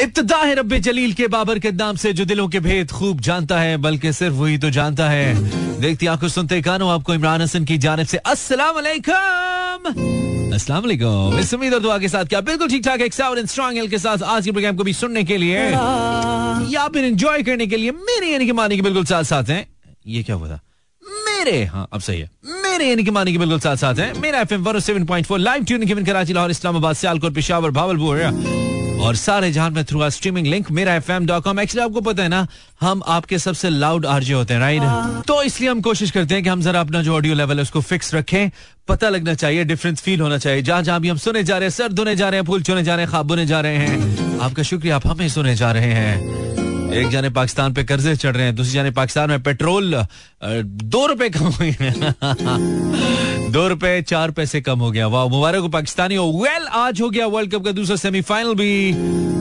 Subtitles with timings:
[0.00, 3.58] इब्तदा है रब्बे जलील के बाबर के नाम से, जो दिलों के भेद खूब जानता
[3.60, 7.78] है, बल्कि सिर्फ़ वही तो जानता है। देखती आँखों सुनते कानों, आपको इमरान हसन की
[7.78, 8.76] जानब से अस्सलाम
[10.54, 13.48] अस्सलाम वालेकुम इस उम्मीद और दुआ के साथ क्या बिल्कुल ठीक ठाक, एक साउंड एंड
[13.48, 15.58] स्ट्रॉन्ग एल के साथ आज के प्रोग्राम को भी सुनने के लिए,
[16.72, 19.66] या फिर एंजॉय करने के लिए, मेरे यानी कि मानी के बिल्कुल साथ साथ हैं।
[20.06, 20.60] ये क्या हुआ था?
[21.26, 22.30] मेरे हाँ अब सही है।
[22.62, 26.32] मेरे यानी कि मानी के बिल्कुल साथ साथ हैं। Mera FM 107.4 live tuning Karachi
[26.32, 28.16] Lahore Islamabad Sialkot Peshawar Bahawalpur
[29.00, 32.22] और सारे जहाँ में through streaming link Mera F M dot com actually आपको पता
[32.22, 32.46] है ना
[32.80, 36.48] हम आपके सबसे लाउड आरजे होते हैं राइट तो इसलिए हम कोशिश करते हैं कि
[36.48, 38.50] हम जरा अपना जो ऑडियो लेवल है उसको फिक्स रखें
[38.88, 41.70] पता लगना चाहिए डिफरेंस फील होना चाहिए। जहाँ जहाँ भी हम सुने जा रहे हैं
[41.70, 44.38] सर धुने जा रहे हैं फूल चुने जा रहे हैं खाब बुने जा रहे हैं
[44.40, 48.44] आपका शुक्रिया आप हमें सुने जा रहे हैं। एक जाने पाकिस्तान पे कर्जे चढ़ रहे
[48.44, 50.04] हैं दूसरी जाने पाकिस्तान में पेट्रोल
[50.44, 51.76] दो रुपए कम हुई
[53.50, 57.10] दो रुपए चार पैसे कम हो गया। वाह मुबारक हो पाकिस्तानी हो। वेल आज हो
[57.10, 58.72] गया वर्ल्ड कप का दूसरा सेमीफाइनल भी।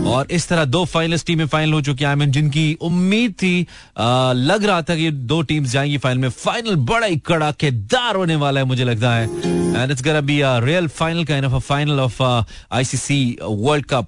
[0.08, 3.68] और इस तरह दो फाइनलिस्ट टीमें फाइनल हो चुकी हैं जिनकी उम्मीद थी
[3.98, 8.36] आ, लग रहा था कि दो टीम्स जाएँगी फाइनल में। फाइनल बड़ा ही कड़ाकेदार होने
[8.36, 11.60] वाला है मुझे लगता है। And it's gonna be a real final kind of a
[11.60, 12.24] final of
[12.72, 14.08] ICC World Cup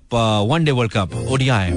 [0.50, 1.72] one day World Cup ODI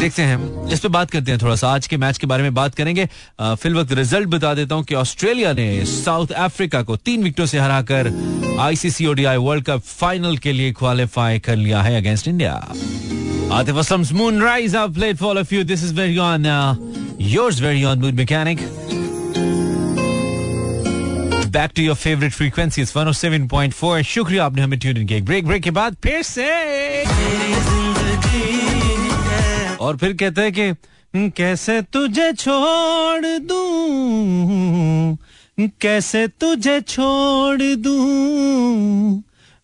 [0.00, 2.54] देखते हैं इस पे बात करते हैं थोड़ा सा आज के मैच के बारे में
[2.54, 3.06] बात करेंगे
[3.40, 7.58] फिल वक्त रिज़ल्ट बता देता हूँ कि ऑस्ट्रेलिया ने साउथ अफ्रीका को तीन विकेटों से
[7.58, 8.12] हराकर
[8.60, 12.60] ICC ODI World Cup final के लिए क्वालिफाई कर लिया है against India
[14.12, 15.64] Moonrise I've played for all of you.
[15.64, 16.76] This is very on uh,
[17.18, 18.62] yours very on Mood Mechanic.
[21.50, 22.82] Back to your favorite frequency.
[22.82, 24.02] It's 107.4.
[24.02, 26.48] शुक्रिया आपने हमें tune in किया break break के बाद फिर से
[29.80, 35.16] और फिर कहते हैं कि हम्म, कैसे तुझे छोड़ दू?
[35.80, 37.96] कैसे तुझे छोड़ दू?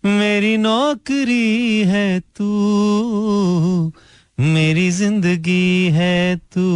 [0.05, 3.93] मेरी नौकरी है तू
[4.41, 6.67] मेरी ज़िंदगी है तू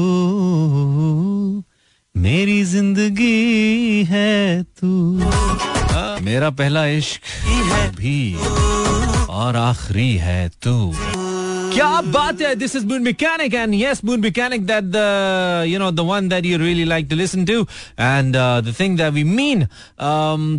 [2.14, 4.88] मेरी ज़िंदगी है तू।
[6.24, 7.20] मेरा पहला इश्क
[7.96, 8.34] भी
[9.30, 10.74] और आखिरी है तू।
[11.72, 12.54] क्या बात है?
[12.56, 16.46] This is moon mechanic and yes moon mechanic that the you know the one that
[16.46, 17.60] you really like to listen to
[18.00, 19.66] and the thing that we mean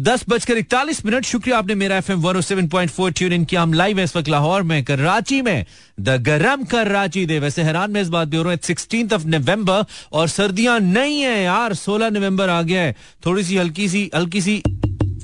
[0.03, 3.45] दस बजकर इकतालीस मिनट। शुक्रिया आपने Mera F M one seven point four tune in
[3.45, 5.65] किया। हम live है इस वक्त लाहौर में, कराची में।
[5.99, 9.25] द गरम कराची दे। वैसे हैरान में इस बात भी हो रहा है। सिक्सटीन ऑफ़
[9.27, 12.95] नवंबर और सर्दियाँ नहीं है यार। सोलह नवंबर आ गया है।
[13.25, 14.61] थोड़ी सी हल्की सी हल्की सी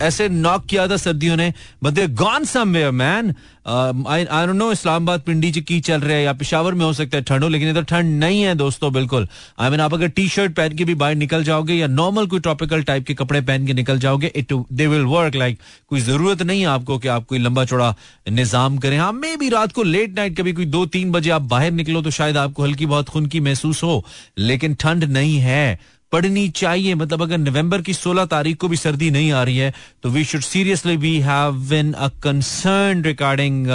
[0.02, 1.54] ऐसे नॉक किया था सर्दियों ने।
[1.84, 3.34] But gone somewhere man
[3.68, 7.24] I don't know Islamabad Pindi की चल रहा है या पिशावर में हो सकता है
[7.24, 9.28] ठंड हो, लेकिन इधर ठंड नहीं है दोस्तों, बिल्कुल।
[9.60, 12.40] आई मीन आप अगर टी शर्ट पहन के भी बाहर निकल जाओगे या नॉर्मल कोई
[12.40, 15.60] ट्रॉपिकल टाइप के कपड़े पहन के निकल जाओगे it they will work like
[15.90, 17.94] कोई ज़रूरत नहीं है आपको कि आप कोई लंबा चौड़ा
[18.30, 21.42] निज़ाम करें। हाँ मे भी रात को लेट नाइट कभी कोई दो तीन बजे आप
[21.50, 24.04] बाहर निकलो तो शायद आपको हल्की बहुत खुन की महसूस हो,
[24.40, 25.80] लेकिन ठंड नहीं है।
[26.12, 29.74] पढ़नी चाहिए। मतलब अगर नवंबर की 16 तारीख को भी सर्दी नहीं आ रही है
[30.04, 33.68] तो we should seriously be have a concern regarding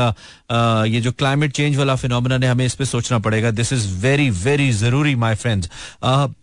[0.53, 4.29] ये जो क्लाइमेट चेंज वाला फिनोमिना है हमें इस पे सोचना पड़ेगा। दिस इज़ वेरी
[4.31, 5.71] वेरी ज़रूरी माय फ्रेंड्स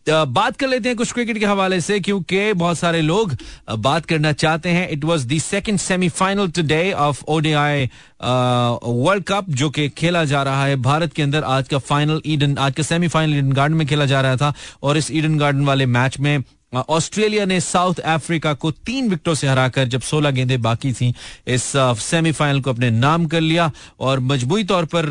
[0.10, 3.36] बात कर लेते हैं कुछ क्रिकेट के हवाले से, क्योंकि बहुत सारे लोग
[3.80, 7.90] बात करना चाहते हैं। It was the second semifinal today of ODI
[8.22, 12.58] World Cup जो कि खेला जा रहा है। भारत के अंदर आज का फाइनल ईडन
[12.60, 14.54] आज का सेमीफाइनल ईडन गार्डन में खेला जा रहा था।
[14.84, 16.44] और इस ईडन गार्डन वाले मैच में
[16.74, 21.14] ऑस्ट्रेलिया ने साउथ अफ्रीका को तीन विकेटों से हराकर जब 16 गेंदें बाकी थी,
[21.48, 21.64] इस
[22.00, 25.06] सेमीफाइनल को अपने नाम कर लिया और मजबूरी तौर पर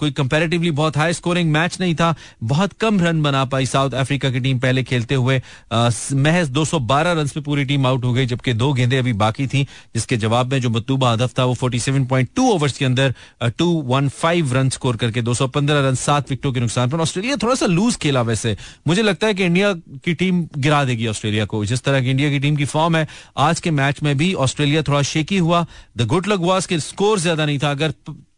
[0.00, 4.30] कोई कंपैरेटिवली बहुत हाई स्कोरिंग मैच नहीं था। बहुत कम रन बना पाई साउथ अफ्रीका
[4.30, 5.40] की टीम पहले खेलते हुए।
[5.72, 9.62] महज 212 रन पे पूरी टीम आउट हो गई, जबकि दो गेंदें अभी बाकी थी,
[9.94, 13.14] जिसके जवाब में जो मतूबा हदफ था वो 47.2 ओवर्स के अंदर
[13.58, 17.54] two one five run score करके 215 रन सात विकेटों के नुकसान पर। ऑस्ट्रेलिया थोड़ा
[17.54, 18.56] सा लूज खेला वैसे।
[18.86, 19.72] मुझे लगता है कि इंडिया
[20.04, 23.06] की टीम गिरा देगी ऑस्ट्रेलिया को। जिस तरह की इंडिया की टीम की फॉर्म है,
[23.36, 25.64] आज के मैच में भी ऑस्ट्रेलिया थोड़ा शेकी हुआ।
[25.96, 27.94] द गुड लक वास के स्कोर ज़्यादा नहीं था। अगर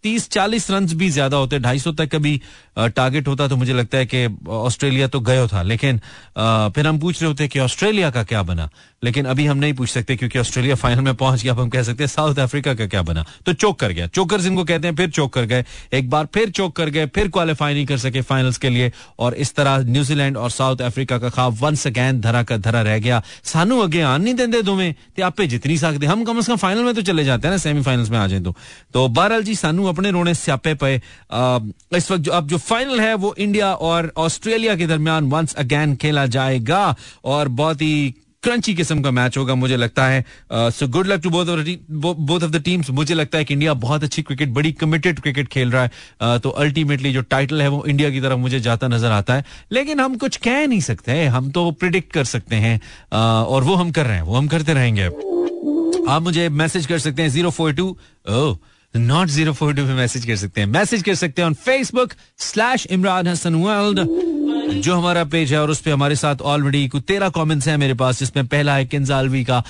[0.08, 2.40] तीस चालीस रन भी ज़्यादा होते ढाई सौ तक का भी
[2.78, 5.98] टारगेट होता तो मुझे लगता है कि ऑस्ट्रेलिया तो गयो था। लेकिन
[6.74, 8.68] फिर हम पूछ रहे होते कि ऑस्ट्रेलिया का क्या बना?
[9.02, 11.82] लेकिन अभी हम नहीं पूछ सकते क्योंकि ऑस्ट्रेलिया फाइनल में पहुँच गया। अब हम कह
[11.82, 13.24] सकते हैं साउथ अफ्रीका का क्या बना?
[13.46, 16.50] तो चौक कर गया। चोकर जिनको कहते हैं फिर चौक कर गए। एक बार फिर
[16.50, 20.36] चौक कर गए फिर क्वालिफाई नहीं कर सके फाइनल्स के लिए। और इस तरह न्यूजीलैंड
[20.36, 24.22] और साउथ अफ्रीका का खाब वंस अगैन धरा का धरा रह गया। सानू अगे आन
[24.22, 27.24] नहीं देंगे दोवें ते आपे जितनी सकते हम कम से कम फाइनल में तो चले
[27.24, 28.54] जाते हैं ना सेमीफाइनल्स में आ जाए तो,
[28.94, 30.94] तो बहरहाल जी सानू अपने रोने स्यापे पे
[31.96, 35.94] इस वक्त जो अब जो फाइनल है वो इंडिया और ऑस्ट्रेलिया के दरमियान वंस अगैन
[35.96, 36.82] खेला जाएगा
[37.24, 41.30] और बहुत ही क्रंची किस्म का मैच होगा मुझे लगता है। So good luck to
[41.30, 45.48] both of the teams मुझे लगता है कि इंडिया बहुत अच्छी क्रिकेट बड़ी कमिटेड क्रिकेट
[45.48, 45.90] खेल रहा है।
[46.22, 49.44] uh, तो अल्टीमेटली जो टाइटल है वो इंडिया की तरफ़ मुझे जाता नज़र आता है।
[49.72, 53.74] लेकिन हम कुछ कह नहीं सकते हम तो प्रिडिक्ट कर सकते हैं। uh, और वो
[53.74, 55.06] हम कर रहे हैं। वो हम करते रहेंगे।
[56.08, 57.96] आप मुझे मैसेज कर सकते हैं zero four two
[58.94, 62.12] not zero four two पे मैसेज कर सकते हैं। मैसेज कर सकते हैं on Facebook
[62.38, 64.00] slash Imran Hasan world
[64.82, 67.94] जो हमारा पेज है और उस पर हमारे साथ ऑलरेडी कुछ तेरह कमेंट्स हैं मेरे
[67.94, 69.62] पास, जिसमें पहला है किंजालवी का।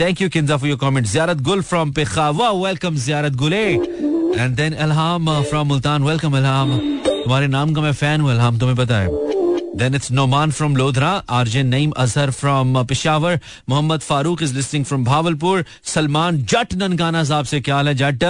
[0.00, 4.74] Thank you Kinza for your comment Ziarat Gul from पेखावा welcome Ziarat Gule and then
[4.74, 9.33] Alham from Multan welcome Alham तुम्हारे नाम का मैं फ़ैन हूँ अलहाम तुम्हें पता है।
[9.76, 14.84] Then it's Noman from Lodhra, Arjun Naim Azhar from uh, Peshawar, Mohammad Farooq is listening
[14.84, 18.24] from Bhavalpur, Salman Jat Nankana साहब से क्या हाल है जट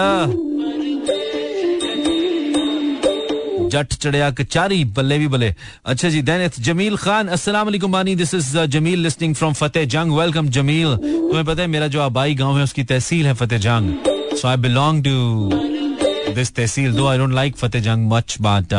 [3.75, 5.55] जट चढ़िया कचारी बल्ले भी बल्ले
[5.93, 9.85] अच्छा जी देन इट्स जमील खान अस्सलाम वालेकुम बानी this is Jamil listening from Fateh
[9.95, 13.59] Jang welcome Jamil तुम्हें पता है मेरा जो आबाई गाँव है उसकी तहसील है Fateh
[13.67, 18.73] Jang so I belong to this tehsil though I don't like फतेह जंग मच बट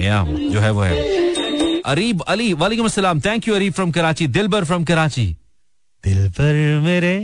[0.00, 1.31] या जो है वो है
[1.86, 4.26] अरीब अली वालेकुम अस्सलाम। Thank you Areeb from Karachi.
[4.26, 5.26] Dilbar from Karachi.
[6.04, 7.16] दिल पर मेरे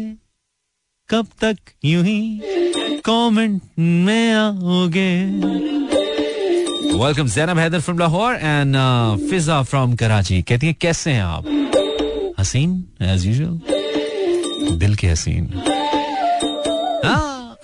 [1.08, 2.40] कब तक यूँ ही
[3.05, 5.10] कमेंट में आओगे?
[6.94, 8.76] Welcome Zainab Haider from Lahore and
[9.31, 10.43] Fiza from Karachi.
[10.43, 11.44] कहती है कैसे हैं आप?
[12.40, 15.52] हसीन एज यूजुअल दिल के हसीन।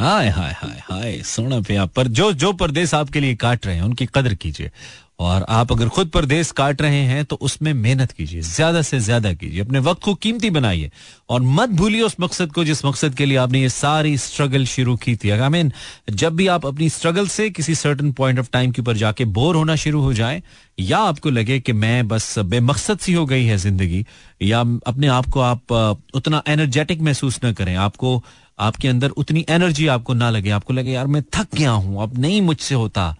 [0.00, 3.74] हाय हाय हाय हाय सोना पे आप। पर जो जो परदेश आपके लिए काट रहे
[3.76, 4.70] हैं उनकी कदर कीजिए।
[5.18, 9.32] और आप अगर खुद परदेश काट रहे हैं तो उसमें मेहनत कीजिए, ज़्यादा से ज़्यादा
[9.32, 10.90] कीजिए, अपने वक्त को कीमती बनाइए।
[11.28, 14.96] और मत भूलिए उस मकसद को जिस मकसद के लिए आपने ये सारी स्ट्रगल शुरू
[14.96, 15.72] की थी। आई मीन
[16.12, 19.56] जब भी आप अपनी स्ट्रगल से किसी सर्टन पॉइंट ऑफ़ टाइम के ऊपर जाके बोर
[19.56, 20.42] होना शुरू हो जाए,
[20.78, 24.04] या आपको लगे कि मैं बस बेमकसद सी हो गई है ज़िंदगी,
[24.42, 25.72] या अपने आप को आप
[26.14, 28.22] उतना एनर्जेटिक महसूस ना करें, आपको,
[28.58, 32.18] आपके अंदर उतनी एनर्जी आपको ना लगे, आपको लगे, यार, मैं थक गया हूँ, अब
[32.18, 33.14] नहीं मुझसे होता।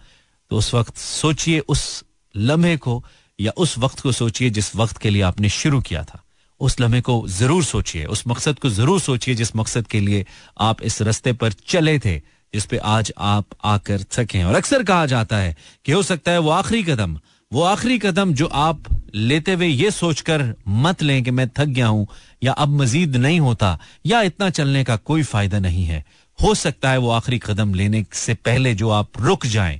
[0.51, 2.03] तो उस वक्त सोचिए, उस
[2.35, 3.03] लम्हे को
[3.39, 6.21] या उस वक्त को सोचिए जिस वक्त के लिए आपने शुरू किया था।
[6.61, 10.25] उस लम्हे को ज़रूर सोचिए, उस मकसद को ज़रूर सोचिए जिस मकसद के लिए
[10.59, 12.17] आप इस रस्ते पर चले थे,
[12.53, 15.55] जिस पे आज आप आकर थके और अक्सर कहा जाता है
[15.85, 17.17] कि हो सकता है वो आखिरी कदम,
[17.51, 18.83] वो आखिरी कदम जो आप
[19.15, 22.07] लेते हुए ये सोचकर मत लें कि मैं थक गया हूँ
[22.43, 26.03] या अब मजीद नहीं होता या इतना चलने का कोई फ़ायदा नहीं है।
[26.39, 29.79] हो सकता है वो आखिरी कदम लेने से पहले जो आप रुक जाएँ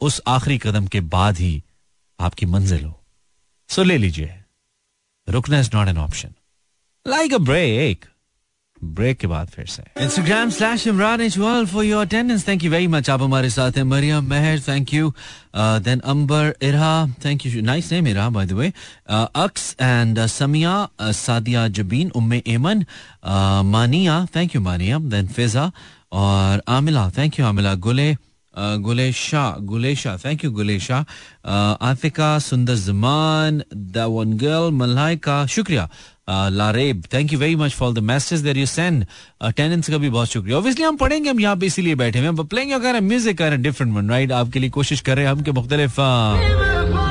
[0.00, 1.62] उस आखिरी कदम के बाद ही
[2.18, 2.98] आपकी मंजिल हो।
[3.70, 4.34] सो ले लीजिए।
[5.28, 6.34] रुकना is not an option
[7.06, 8.04] like a break
[8.78, 12.86] break के बाद फिर से। Instagram slash Imran Ijwal for your attendance thank you very
[12.86, 15.12] much आप हमारे साथ हैं। Mariam, Mehr thank you
[15.56, 18.72] then Amber Ira thank you nice name Ira by the way
[19.10, 22.84] Aks and Samia Sadia Jabeen, Umme Aiman.
[23.66, 24.98] Mania thank you Mania.
[25.00, 25.70] Then Fiza
[26.12, 28.16] और Amila thank you Amila Gule.
[28.58, 31.04] Gulesha Gulesha thank you Gulesha
[31.44, 35.88] Atika Sundar Zaman the one girl Malaika शुक्रिया
[36.50, 39.04] Laraib thank you very much for the message there you send
[39.40, 42.46] attendance का भी बहुत शुक्रिया obviously हम पढ़ेंगे हम यहाँ पे इसीलिए बैठे हुए हैं
[42.46, 42.72] प्लेइंग
[43.08, 47.05] म्यूज़िक कर डिफरेंट वन राइट आपके लिए कोशिश कर रहे हैं हम के मुख्तलिफ़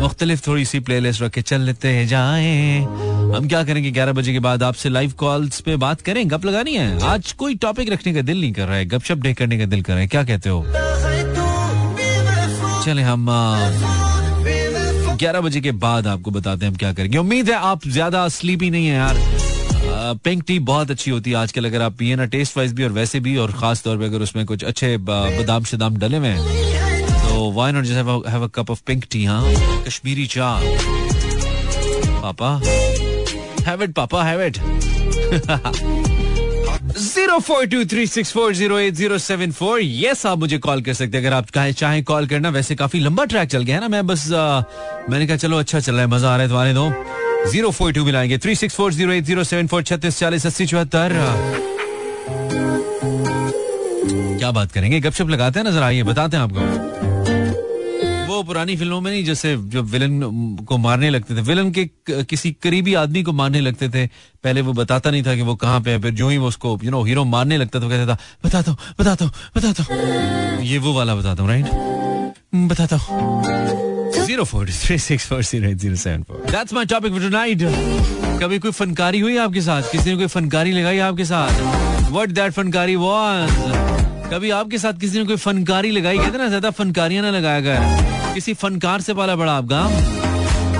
[0.00, 2.78] मुख्तलिफ़ थोड़ी सी प्ले लिस्ट रख चल लेते हैं, जाए।
[3.34, 3.90] हम क्या करेंगे?
[3.90, 7.00] ग्यारह बजे के बाद आपसे लाइव कॉल्स पे बात करें। गप लगानी है?
[7.06, 9.82] आज कोई टॉपिक रखने का दिल नहीं कर रहा है। गपशप डे करने का दिल
[9.82, 10.64] कर रहा है। क्या कहते हो?
[12.84, 13.26] चले हम
[15.20, 18.70] ग्यारह बजे के बाद आपको बताते हैं हम क्या करेंगे। उम्मीद है आप ज़्यादा स्लीपी
[18.70, 19.16] नहीं है यार।
[20.24, 22.92] पिंक टी बहुत अच्छी होती है आजकल। अगर आप पिए ना टेस्ट वाइज भी और
[22.92, 26.79] वैसे भी, और खास तौर पे अगर उसमें कुछ अच्छे बादाम शदाम डले हुए हैं
[27.40, 29.42] तो why not just have a cup of pink tea हाँ
[29.84, 30.76] कश्मीरी चाय
[32.22, 32.50] papa
[33.66, 34.58] have it papa have it
[36.98, 40.82] zero four two three six four zero eight zero seven four yes आप मुझे कॉल
[40.82, 43.76] कर सकते हैं। अगर आप चाहे चाहें कॉल करना वैसे काफ़ी लंबा ट्रैक चल गया
[43.76, 44.62] है ना। मैं बस आ,
[45.10, 47.92] मैंने कहा चलो अच्छा चल रहा है मज़ा आ रहा है तुम्हारे दो zero four
[47.92, 51.16] two मिलाएँगे। Three six four zero eight zero seven four छत्तीस चालीस अस्सी चौहत्तर
[54.38, 55.00] क्या बात करेंगे?
[55.00, 57.08] गपशप लगाते हैं नज़र आइए बताते हैं आपको।
[58.42, 60.20] पुरानी फ़िल्मों में नहीं, जैसे जो विलन
[60.68, 61.84] को मारने लगते थे विलन के
[62.24, 64.06] किसी करीबी आदमी को मारने लगते थे,
[64.44, 66.78] पहले वो बताता नहीं था कि वो कहाँ पे है, फिर जो ही वो उसको
[66.84, 70.78] यू नो हीरो मारने लगता था कहता था, बताता हूँ बताता हूँ बताता हूँ। ये
[70.78, 71.66] वो वाला बताता हूँ राइट
[72.68, 73.42] बताता हूँ।
[78.40, 79.82] कभी कोई फनकारी हुई आपके साथ?
[79.92, 82.12] किसी ने कोई फनकारी लगाई आपके साथ?
[82.28, 82.96] दैट फनकारी
[84.30, 86.18] कभी आपके साथ किसी ने कोई फनकारी लगाई?
[86.18, 89.88] कहते ना ज़्यादा फनकारियाँ ना लगाया गया। किसी फनकार से पाला बड़ा आपका।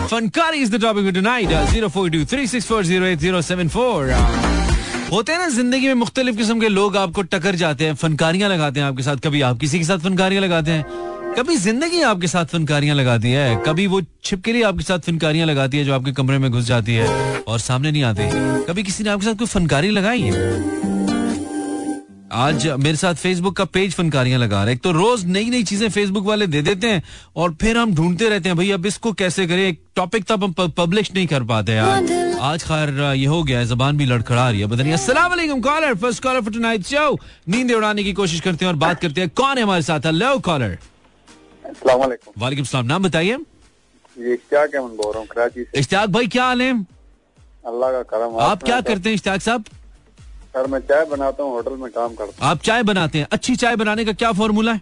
[0.07, 4.13] फनकारी इज़ द टॉपिक टुनाइट 0423640807
[5.13, 8.81] होते हैं ना ज़िंदगी में मुख्तलिफ़ किस्म के लोग आपको टकर जाते हैं, फनकारियाँ लगाते
[8.81, 10.85] हैं आपके साथ। कभी आप किसी के साथ फनकारियाँ लगाते हैं,
[11.39, 15.79] कभी ज़िंदगी आपके साथ फनकारियाँ लगाती है, कभी वो छिपके लिए आपके साथ फनकारियाँ लगाती
[15.79, 17.09] है जो आपके कमरे में घुस जाती है
[17.49, 18.23] और सामने नहीं आती।
[18.67, 20.21] कभी किसी ने आपके साथ कोई फनकारी लगाई?
[20.21, 20.90] है
[22.33, 25.89] आज मेरे साथ फेसबुक का पेज फनकारियाँ लगा रहे एक तो रोज नई नई चीज़ें
[25.91, 27.03] फेसबुक वाले दे देते हैं
[27.37, 29.63] और फिर हम ढूंढते रहते हैं भाई अब इसको कैसे करें?
[29.63, 33.67] एक टॉपिक तब हम पब्लिश नहीं कर पाते यार। आज खैर ये हो गया है
[33.67, 37.19] जबान भी लड़खड़ा रही है अस्सलाम वालेकुम caller first caller for tonight show
[37.49, 40.07] नींद उड़ाने की कोशिश करते हैं और बात करते हैं। कौन है हमारे साथ?
[40.07, 40.79] हेलो कॉलर
[42.39, 43.45] वालेकुम। सलाम। नाम बताइए हूँ
[45.77, 46.73] इश्तियाक भाई क्या हाल है?
[47.67, 49.65] अल्लाह का करम आप क्या करते हैं इश्तियाक साहब?
[50.55, 53.55] सर मैं चाय बनाता हूँ होटल में काम करता हूँ। आप चाय बनाते हैं। अच्छी
[53.57, 54.81] चाय बनाने का क्या फॉर्मूला है?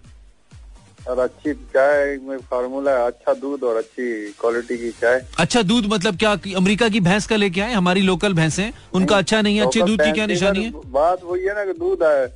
[1.05, 4.07] सर अच्छी चाय में फार्मूला है अच्छा दूध और अच्छी
[4.41, 7.73] क्वालिटी की चाय। अच्छा दूध मतलब क्या अमेरिका की भैंस का लेके आए?
[7.73, 10.73] हमारी लोकल भैंसे उनका अच्छा नहीं है अच्छे दूध की क्या निशानी है?
[10.99, 12.27] बात वही है ना कि दूध है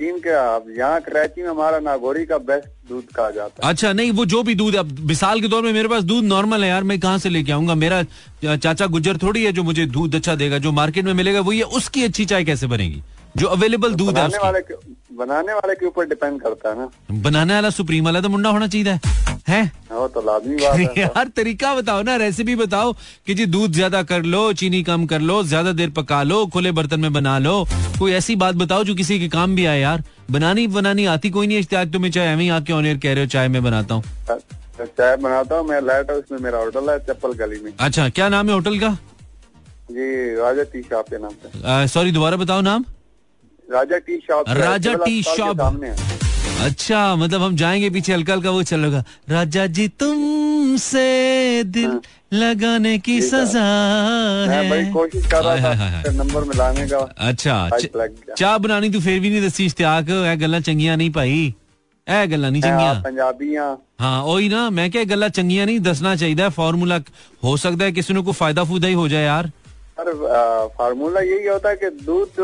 [0.00, 3.92] चीन के आप यहाँ कराची में हमारा नागौरी का बेस्ट दूध कहा जाता है। अच्छा
[3.92, 6.68] नहीं, वो जो भी दूध अब मिसाल के तौर में मेरे पास दूध नॉर्मल है
[6.68, 7.74] यार, मैं कहाँ से लेके आऊँगा?
[7.76, 8.02] मेरा
[8.44, 11.64] चाचा गुजर थोड़ी है जो मुझे दूध अच्छा देगा, जो मार्केट में मिलेगा, वही ये
[11.64, 13.02] उसकी अच्छी चाय कैसे बनेगी?
[13.36, 14.60] जो अवेलेबल दूध है वाले
[15.16, 16.88] बनाने वाले के ऊपर डिपेंड करता है ना।
[17.22, 18.98] बनाने वाला सुप्रीम वाला तो मुंडा होना चाहिए
[19.48, 19.62] है?
[19.92, 22.92] वो तो लाजमी बात है यार तरीका बताओ ना रेसिपी बताओ
[23.26, 26.72] कि जी दूध ज़्यादा कर लो चीनी कम कर लो ज़्यादा देर पका लो खुले
[26.72, 27.64] बर्तन में बना लो।
[27.98, 31.46] कोई ऐसी बात बताओ जो किसी के काम भी आए यार। बनानी बनानी आती कोई
[31.46, 34.02] नहीं इश्तियाक तुम्हें चाय एवं आके ऑनियर कह रहे हो चाय में बनाता हूँ।
[34.80, 38.28] चाय बनाता हूँ मैं लाइट हाउस में मेरा होटल है चप्पल गली में। अच्छा क्या
[38.28, 38.96] नाम है होटल का?
[39.90, 42.84] जी राजा टी शॉप के नाम सॉरी दोबारा बताओ नाम।
[43.72, 45.60] Raja tea shop Raja tea shop.
[46.60, 52.00] अच्छा मतलब हम जाएँगे पीछे हल्का हल्का वो चलेगा राजा जी तुमसे दिल हाँ।
[52.32, 53.62] लगाने की सजा
[54.50, 57.68] है। कोशिश कर रहा था नंबर मिलाने का। अच्छा
[58.36, 61.54] चाह बनानी तू फिर भी नहीं दसी इश्तियाक। ए गल्ला चंगिया नहीं पाई
[62.06, 66.48] ए गल्ला नहीं चंगिया। पंजाबियाँ। हाँ ओही ना मैं क्या गल्ला चंगिया नहीं दसना चाहिए
[66.50, 67.00] फार्मूला
[67.44, 69.50] हो सकता है किसी को फ़ायदा फूदा ही हो जाए यार।
[70.00, 72.40] सर फार्मूला यही होता है कि दूध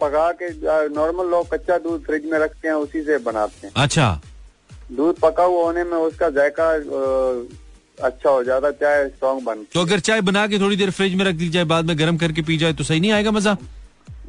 [0.00, 0.48] पका के
[0.94, 4.08] नॉर्मल लोग कच्चा दूध फ्रिज में रखते हैं उसी से बनाते हैं। अच्छा।
[4.92, 6.68] दूध पका हुआ होने में उसका जायका
[7.98, 11.24] अच्छा हो जाता चाय स्ट्रॉन्ग बन तो अगर चाय बना के थोड़ी देर फ्रिज में
[11.24, 13.56] रख दी जाए बाद में गर्म करके पी जाए तो सही नहीं आएगा मज़ा?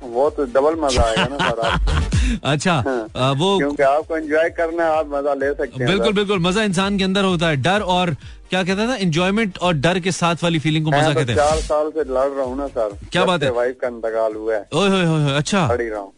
[0.03, 2.07] वो तो डबल मज़ा आएगा ना सर
[2.43, 6.39] अच्छा हाँ, वो क्योंकि आपको एंजॉय करना है आप मज़ा ले सकते हैं बिल्कुल बिल्कुल
[6.39, 8.15] मज़ा इंसान के अंदर होता है डर और
[8.49, 11.57] क्या कहता था इंजॉयमेंट और डर के साथ वाली फीलिंग को मज़ा कहते हैं। चार
[11.61, 13.51] साल से लड़ रहा हूँ ना सर। क्या बात है?
[13.51, 15.65] वाइफ का इंतकाल हुआ है। ओए होए होए अच्छा।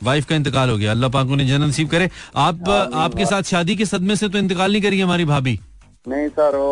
[0.03, 3.75] वाइफ का इंतकाल हो गया अल्लाह पाक ने जन्म नसीब करे। आप आपके साथ शादी
[3.75, 5.59] के सदमे से तो इंतकाल नहीं करी हमारी भाभी?
[6.07, 6.71] नहीं सर वो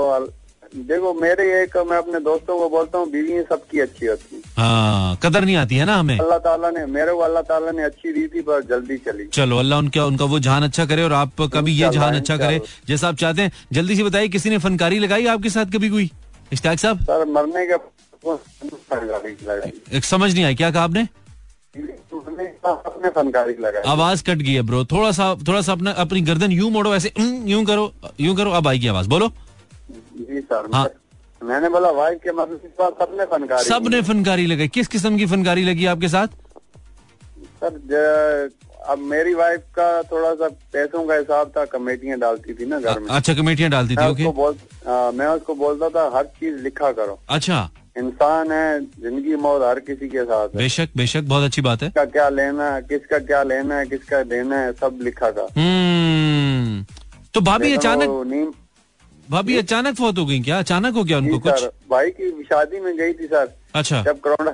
[0.75, 5.15] देखो मेरे एक मैं अपने दोस्तों को बोलता हूँ बीवी सबकी अच्छी होती है हाँ
[5.23, 6.17] कदर नहीं आती है ना हमें?
[6.19, 9.57] अल्लाह ताला ने मेरे को अल्लाह ताला ने अच्छी दी थी पर जल्दी चली। चलो
[9.59, 13.07] अल्लाह उनका उनका वो जहान अच्छा करे और आप कभी ये जहान अच्छा करे जैसा
[13.07, 16.09] आप चाहते हैं। जल्दी से बताइए किसी ने फनकारी लगाई आपके साथ कभी कोई?
[16.53, 17.01] इश्ताक साहब?
[17.03, 17.77] सर मरने के
[20.01, 21.07] समझ नहीं आई क्या कहा आपने?
[22.65, 23.53] अपने फनकारी
[23.87, 27.11] आवाज़ कट गई है ब्रो थोड़ा सा थोड़ा सा अपना अपनी गर्दन यूँ मोड़ो ऐसे
[27.19, 29.31] यूँ करो यूँ करो अब आएगी आवाज़। बोलो।
[30.19, 30.87] जी सर हाँ।
[31.43, 35.85] मैंने बोला वाइफ के मतलब सबने फनकारी सबने फनकारी लगाई। किस किस्म की फनकारी लगी
[35.85, 36.27] आपके साथ?
[37.63, 38.57] सर
[38.89, 42.99] अब मेरी वाइफ का थोड़ा सा पैसों का हिसाब था कमेटियाँ डालती थी ना घर
[42.99, 44.55] में। अच्छा कमेटियाँ डालती थी ओके। बोल,
[44.87, 49.79] आ, मैं उसको बोलता था हर चीज़ लिखा करो। अच्छा। इंसान है ज़िंदगी मौत हर
[49.79, 53.43] किसी के साथ बेशक बेशक बहुत अच्छी बात है। किसका क्या लेना है किसका क्या
[53.43, 56.85] लेना है किसका देना है सब लिखा था। हम्म।
[57.33, 58.09] तो भाभी अचानक
[59.29, 60.57] भाभी अचानक फौत हो गई क्या?
[60.59, 61.63] अचानक हो गया उनको कुछ?
[61.91, 64.51] भाई की शादी में गई थी सर। अच्छा। जब कोरोना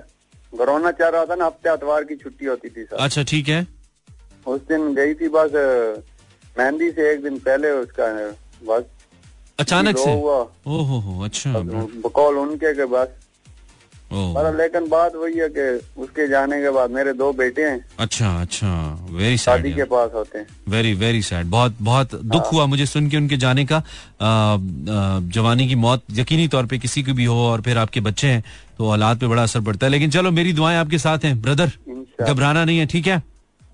[0.53, 3.65] कोरोना चल रहा था ना हफ़्ते आतवार की छुट्टी होती थी सर। अच्छा ठीक है।
[4.48, 5.51] उस दिन गई थी बस
[6.58, 8.08] मेहंदी से एक दिन पहले उसका
[8.67, 8.84] बस।
[9.60, 10.12] अचानक से?
[10.12, 11.51] हुआ। ओहो हो अच्छा।
[12.05, 13.08] बकौल उनके के बस।
[14.13, 18.29] पर लेकिन बात वही है कि उसके जाने के बाद मेरे दो बेटे हैं। अच्छा
[18.41, 18.69] अच्छा।
[19.12, 22.65] वेरी सैड शादी के पास होते हैं। वेरी वेरी सैड बहुत बहुत दुख हाँ। हुआ
[22.65, 23.83] मुझे सुन के उनके जाने का।
[25.35, 28.43] जवानी की मौत यकीनी तौर पे किसी की भी हो और फिर आपके बच्चे हैं
[28.77, 31.71] तो औलाद पे बड़ा असर पड़ता है। लेकिन चलो मेरी दुआएँ आपके साथ हैं ब्रदर
[32.21, 33.21] घबराना नहीं है ठीक है?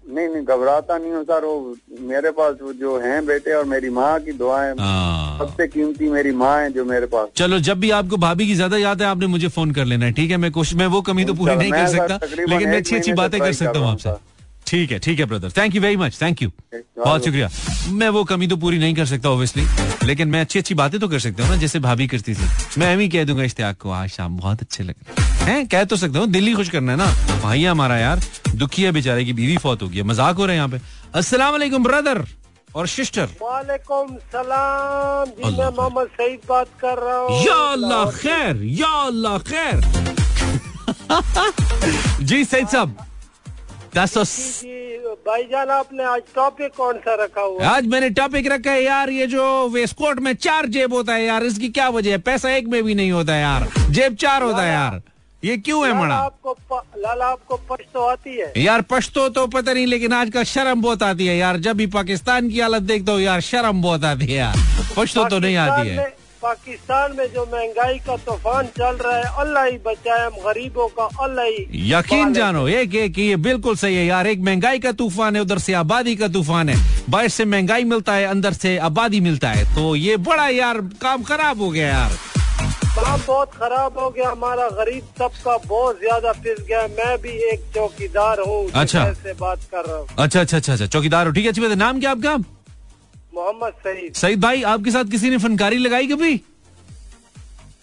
[0.03, 1.75] नहीं नहीं घबराता नहीं हूँ सर वो
[2.07, 6.57] मेरे पास जो हैं बेटे और मेरी माँ की दुआएँ हाँ। सबसे कीमती मेरी माँ
[6.61, 9.47] है जो मेरे पास। चलो जब भी आपको भाभी की ज़्यादा याद है आपने मुझे
[9.47, 10.37] फ़ोन कर लेना है ठीक है?
[10.37, 13.39] मैं कोशिश मैं वो कमी तो पूरी नहीं कर सकता लेकिन मैं अच्छी अच्छी बातें
[13.41, 14.30] कर सकता हूँ आपसे।
[14.71, 16.49] ठीक है ठीक है brother thank you very much thank you
[16.97, 17.49] बहुत शुक्रिया.
[17.91, 19.65] मैं वो कमी तो पूरी नहीं कर सकता ओबियसली
[20.07, 22.45] लेकिन मैं अच्छी अच्छी बातें तो कर सकता हूँ ना जैसे भाभी करती थी।
[22.79, 25.95] मैं एम ही कह दूँगा इश्तियाक को आज शाम बहुत अच्छे लगे हैं। कह तो
[25.95, 27.05] सकता हूँ दिल ही खुश करना है ना।
[27.43, 28.19] भाई हमारा यार
[28.55, 30.79] दुखी है बेचारे की बीवी फौत हो गई मज़ाक हो रहा है यहाँ पे।
[31.15, 32.25] अस्सलाम वालेकुम ब्रदर
[32.75, 38.63] और सिस्टर वालेकुम सलाम। जी मैं मोहम्मद सईद बात कर रहा हूँ। या अल्लाह खैर
[38.79, 39.77] या अल्लाह खैर।
[42.23, 42.97] जी सईद साहब
[43.93, 44.17] That's
[45.21, 47.67] भाईजान आपने आज टॉपिक कौन सा रखा हुआ?
[47.67, 51.43] आज मैंने टॉपिक रखा है यार ये जो वेस्टकोट में चार जेब होता है यार
[51.43, 52.17] इसकी क्या वजह है?
[52.19, 55.01] पैसा एक में भी नहीं होता है यार। जेब चार होता है यार।
[55.43, 59.85] ये क्यों है मना आपको लाला आपको पश्तो आती है। यार पश्तो तो पता नहीं
[59.87, 63.41] लेकिन आजकल शर्म बहुत आती है यार। जब भी पाकिस्तान की हालत देखता हूँ यार
[63.41, 64.55] शर्म बहुत आती है यार।
[64.97, 69.65] पश्तो तो नहीं आती है। पाकिस्तान में जो महँगाई का तूफ़ान चल रहा है अल्लाह
[69.65, 74.05] ही बचाए हम गरीबों का अल्लाह ही यकीन जानो एक एक ये बिल्कुल सही है
[74.05, 76.75] यार एक महँगाई का तूफ़ान है उधर से आबादी का तूफ़ान है।
[77.09, 81.23] बाहर से महँगाई मिलता है अंदर से आबादी मिलता है। तो ये बड़ा यार काम
[81.23, 82.11] खराब हो गया यार।
[82.95, 87.61] काम बहुत खराब हो गया हमारा गरीब तबका बहुत ज़्यादा पिस गया मैं भी एक
[87.75, 91.43] चौकीदार हूँ अच्छा। से बात कर रहा हूँ। अच्छा अच्छा अच्छा अच्छा चौकीदार हो ठीक
[91.43, 92.35] है अच्छी बात है। नाम क्या आपका?
[93.33, 96.33] मोहम्मद सईद। सईद भाई आपके साथ किसी ने फनकारी लगाई कभी?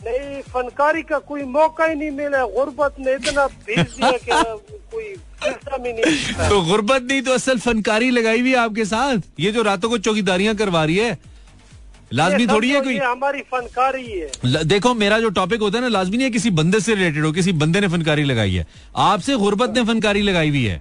[0.04, 4.30] नहीं फनकारी का कोई मौका ही नहीं मिला। गुर्बत ने इतना भेज दिया कि
[4.92, 5.14] कोई
[5.44, 9.18] नहीं तो गुर्बत नहीं तो असल फनकारी लगाई हुई आपके साथ?
[9.40, 11.18] ये जो रातों को चौकीदारियाँ करवा रही है
[12.12, 12.96] लाजमी थोड़ी है कोई?
[12.98, 16.80] हमारी फनकारी है। देखो मेरा जो टॉपिक होता है ना लाजमी नहीं है किसी बंदे
[16.80, 18.66] से रिलेटेड हो किसी बंदे ने फनकारी लगाई है।
[19.08, 20.80] आपसे गुर्बत ने फनकारी लगाई हुई है।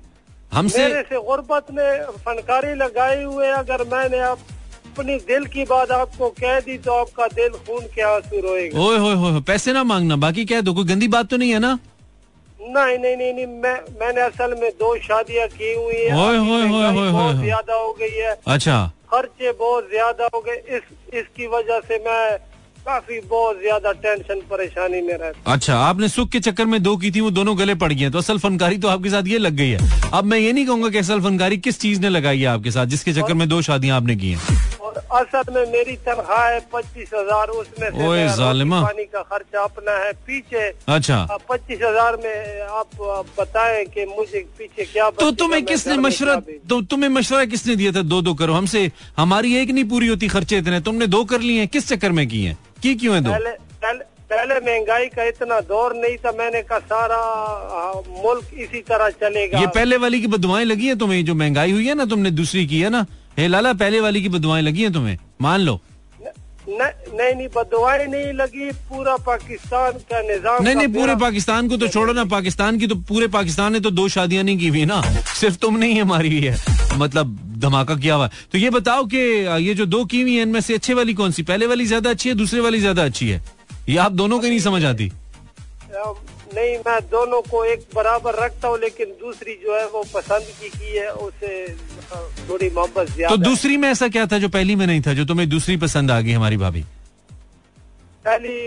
[0.53, 1.89] हमसे से गुर्बत ने
[2.25, 4.19] फनकारी लगाई हुए अगर मैंने
[4.97, 8.97] अपनी दिल की बात आपको कह दी तो आपका दिल खून के आँसू रोएगा। ओए
[8.97, 11.77] होए होए पैसे ना मांगना बाकी कह दो कोई गंदी बात तो नहीं है ना?
[12.59, 17.73] नहीं नहीं नहीं नहीं मैं मैंने असल में दो शादियाँ की हुई है। बहुत ज़्यादा
[17.75, 22.37] हो गई है। अच्छा। खर्चे बहुत ज़्यादा हो गए। इस इसकी वजह से मैं
[22.85, 27.11] काफ़ी बहुत ज़्यादा टेंशन परेशानी में रहता अच्छा आपने सुख के चक्कर में दो की
[27.11, 29.53] थी वो दोनों गले पड़ गए हैं, तो असल फनकारी तो आपके साथ ये लग
[29.55, 32.45] गई है। अब मैं ये नहीं कहूँगा कि असल फनकारी किस चीज़ ने लगाई है
[32.47, 36.47] आपके साथ जिसके चक्कर में दो शादियाँ आपने की हैं। और असल में मेरी तनख्वाह
[36.47, 41.17] है पच्चीस हज़ार उसमें से जालिमा। पानी का खर्चा अपना है। पीछे अच्छा।
[41.49, 42.89] पच्चीस हज़ार में आप
[43.39, 46.67] बताएँ कि मुझे पीछे क्या तो तुम्हें किसने घर में मशवरा क्या भेजूं?
[46.69, 48.01] तो तुम्हें मशवरा किसने दिया था?
[48.03, 51.59] दो दो करो हमसे हमारी एक नहीं पूरी होती खर्चे इतने। तुमने दो कर लिए
[51.59, 52.57] हैं। किस चक्कर में की हैं?
[52.83, 53.31] की क्यों है दो?
[53.31, 57.19] पहले पहले पहले महँगाई का इतना दौर नहीं था। मैंने कहा सारा
[58.23, 61.23] मुल्क इसी तरह चलेगा। ये पहले वाली की बदुआएँ लगी है तुम्हें?
[61.25, 63.05] जो महँगाई हुई है ना तुमने दूसरी की है ना?
[63.37, 65.17] हे लाला पहले वाली की बदुआएँ लगी है तुम्हें?
[65.41, 65.79] मान लो।
[66.69, 71.87] नहीं नहीं बदवाएँ नहीं लगी पूरा पाकिस्तान का निज़ाम नहीं नहीं पूरे पाकिस्तान को तो
[71.87, 75.01] छोड़ो ना पाकिस्तान की तो पूरे पाकिस्तान ने तो दो शादियाँ नहीं की हुई ना।
[75.33, 79.17] सिर्फ़ तुम नहीं है मारी हुई है। मतलब धमाका किया हुआ तो ये बताओ कि
[79.67, 81.43] ये जो दो की हुई है इनमें से अच्छे वाली कौन सी?
[81.43, 83.41] पहले वाली ज़्यादा अच्छी है दूसरे वाली ज़्यादा अच्छी है?
[83.89, 85.11] ये आप दोनों की नहीं समझ आती।
[86.55, 90.69] नहीं मैं दोनों को एक बराबर रखता हूँ लेकिन दूसरी जो है वो पसंद की
[90.69, 91.53] की है उसे
[92.49, 95.13] थोड़ी मोहब्बत तो ज़्यादा है। दूसरी में ऐसा क्या था जो पहली में नहीं था
[95.13, 96.83] जो तुम्हें दूसरी पसंद आ गई हमारी भाभी?
[98.25, 98.57] पहली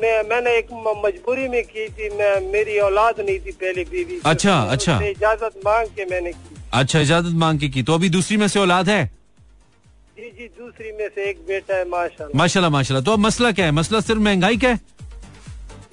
[0.00, 0.68] मैं मैंने एक
[1.04, 5.86] मजबूरी में की थी मैं मेरी औलाद नहीं थी पहली बीवी। अच्छा, अच्छा। इजाज़त मांग
[5.96, 9.04] के मैंने की। अच्छा इजाज़त मांग के की तो अभी दूसरी में से औलाद है?
[10.18, 13.64] जी जी दूसरी में से एक बेटा है माशाल्लाह। माशाल्लाह माशाल्लाह। तो अब मसला क्या
[13.64, 13.72] है?
[13.72, 14.80] मसला सिर्फ़ महँगाई का है?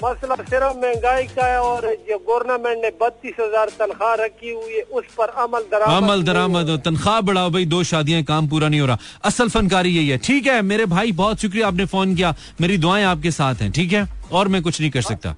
[0.04, 4.82] मसला सिर्फ़ महँगाई का है और जो गवर्नमेंट ने बत्तीस हज़ार तनख्वाह रखी हुई है
[4.94, 8.88] उस पर अमल दरामद अमल दरामद तनख्वाह बढ़ाओ भाई दो शादियाँ काम पूरा नहीं हो
[8.88, 12.78] रहा। असल फनकारी यही है। ठीक है मेरे भाई बहुत शुक्रिया आपने फ़ोन किया। मेरी
[12.78, 14.08] दुआएँ आपके साथ हैं ठीक है?
[14.32, 15.36] और मैं कुछ नहीं कर सकता।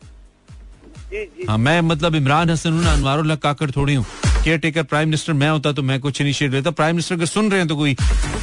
[1.12, 4.06] जी जी हाँ मैं मतलब इमरान हसन हूँ ना अनवारुल्लाह काकड़ थोड़ी हूँ।
[4.44, 7.50] केयर टेकर प्राइम मिनिस्टर मैं होता तो मैं कुछ इनिशिएटिव लेता। प्राइम मिनिस्टर अगर सुन
[7.52, 7.96] रहे हैं तो कोई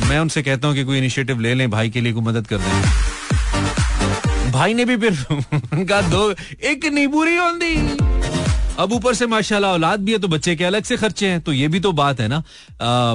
[0.08, 2.58] मैं उनसे कहता हूँ कि कोई इनिशिएटिव ले लें भाई के लिए कोई मदद कर
[2.58, 3.15] दें।
[4.56, 6.30] भाई ने भी फिर उनका दो,
[6.64, 7.74] एक नहीं पूरी होती
[8.78, 11.52] अब ऊपर से माशाल्लाह औलाद भी है तो बच्चे के अलग से खर्चे हैं तो
[11.52, 12.40] ये भी तो बात है ना।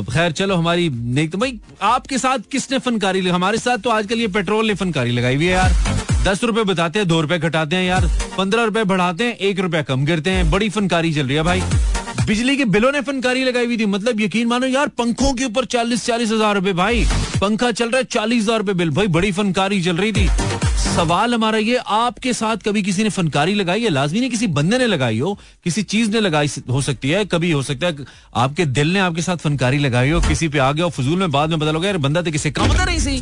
[0.10, 4.28] खैर, चलो हमारी नेक तो भाई, आपके साथ किसने फनकारी हमारे साथ तो आजकल ये
[4.30, 5.74] पेट्रोल ने फनकारी लगाई हुई है यार।
[6.26, 9.82] दस रुपए बताते हैं, दो रुपए घटाते हैं यार। पंद्रह रुपए बढ़ाते हैं, एक रुपया
[9.84, 11.62] कम करते हैं। बड़ी फनकारी चल रही है भाई।
[12.26, 15.66] बिजली के बिलों ने फनकारी लगाई हुई थी। मतलब यकीन मानो यार, पंखों के ऊपर
[15.68, 17.06] चालीस चालीस हज़ार रुपए। भाई,
[17.42, 20.28] पंखा चल रहा है चालीस हज़ार रुपए बिल। भाई, बड़ी फनकारी चल रही थी।
[20.96, 23.90] सवाल हमारा ये, आपके साथ कभी किसी ने फनकारी लगाई है?
[23.90, 25.40] लाजमी नहीं, किसी बंदे ने लगाई हो?
[25.64, 27.96] किसी चीज़ ने लगाई हो सकती है, कभी हो सकता है,
[28.36, 31.32] आपके दिल ने आपके साथ फनकारी लगाई हो, किसी पे आ गया हो फजूल में
[31.32, 33.22] बाद में पता लगा, यार बंदा तो किसी काम रही सी।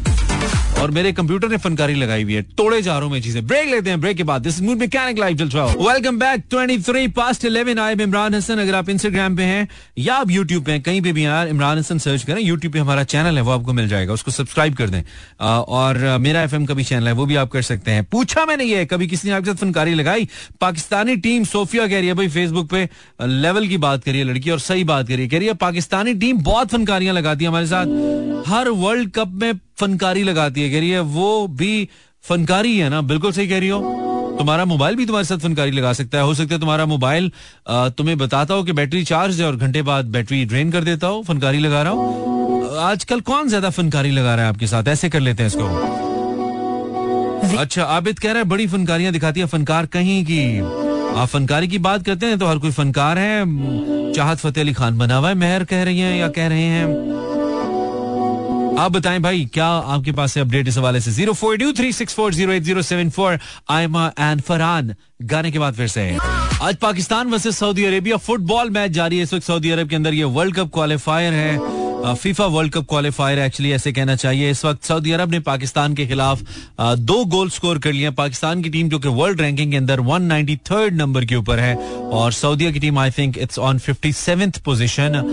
[0.80, 3.90] और मेरे कंप्यूटर ने फनकारी लगाई हुई है। तोड़े जा रहा हूँ चीज़ें। ब्रेक लेते
[3.90, 7.80] हैं, ब्रेक के बाद। This mood mechanic life till 12 welcome back 23 past 11
[7.80, 11.12] I Imran Hasan अगर आप इंस्टाग्राम पे हैं या आप यूट्यूब पे हैं, कहीं पे
[11.14, 14.14] भी यार इमरान हसन सर्च करें यूट्यूब पे हमारा चैनल है, वो आपको मिल जाएगा।
[14.14, 15.02] उसको सब्सक्राइब कर दें।
[15.42, 18.64] और मेरा एफएम का भी चैनल है, वो भी आप कर सकते हैं। पूछा मैंने
[18.64, 20.28] ये कभी किसी ने आपके साथ फनकारी लगाई?
[20.62, 22.90] पाकिस्तानी टीम सोफिया कह रही है, भाई फेसबुक पे
[23.22, 26.72] लेवल की बात करिए लड़की, और सही बात करिए। कह रही है, पाकिस्तानी टीम बहुत
[26.72, 31.00] फनकारियाँ लगाती है हमारे साथ। हर वर्ल्ड कप में फनकारी लगाती है कह रही है
[31.02, 31.88] वो भी
[32.24, 33.02] फनकारी है ना?
[33.04, 33.80] बिल्कुल सही कह रही हो।
[34.40, 37.32] तुम्हारा मोबाइल भी तुम्हारे साथ फनकारी लगा सकता है। हो सकता है तुम्हारा मोबाइल
[37.70, 41.22] तुम्हें बताता हो कि बैटरी चार्ज है और घंटे बाद बैटरी ड्रेन कर देता हो
[41.24, 44.88] फनकारी लगा रहा हो। आजकल कौन ज़्यादा फनकारी लगा रहा है आपके साथ?
[44.88, 45.98] ऐसे कर लेते हैं इसको।
[47.58, 50.60] अच्छा आबिद कह रहा है बड़ी फनकारियाँ दिखाती है फनकार कहीं की।
[51.12, 54.98] आप फनकारी की बात करते हैं तो हर कोई फनकार है। चाहत फतेह अली खान
[54.98, 56.86] बना हुआ है मेहर कह रही है या कह रहे हैं।
[58.80, 61.12] आप बताएँ भाई, क्या आपके पास है अपडेट इस हवाले से?
[61.12, 63.40] Zero four two three six four zero eight zero seven four,
[63.70, 64.94] Ayma and Farhan.
[65.22, 66.04] गाने के बाद फिर से।
[66.62, 70.14] आज Pakistan versus Saudi Arabia, football match जारी है। इस वक्त सऊदी अरब के अंदर
[70.14, 71.78] ये वर्ल्ड कप क्वालिफायर है।
[72.16, 76.06] FIFA world cup qualifier actually ऐसे कहना चाहिए। इस वक्त सऊदी अरब ने पाकिस्तान के
[76.08, 76.42] खिलाफ
[76.82, 80.32] दो गोल स्कोर कर लिया पाकिस्तान की टीम, जो कि वर्ल्ड रैंकिंग के अंदर वन
[80.94, 84.12] नंबर के ऊपर है। और सऊदिया की team I think it's on fifty
[84.66, 85.24] position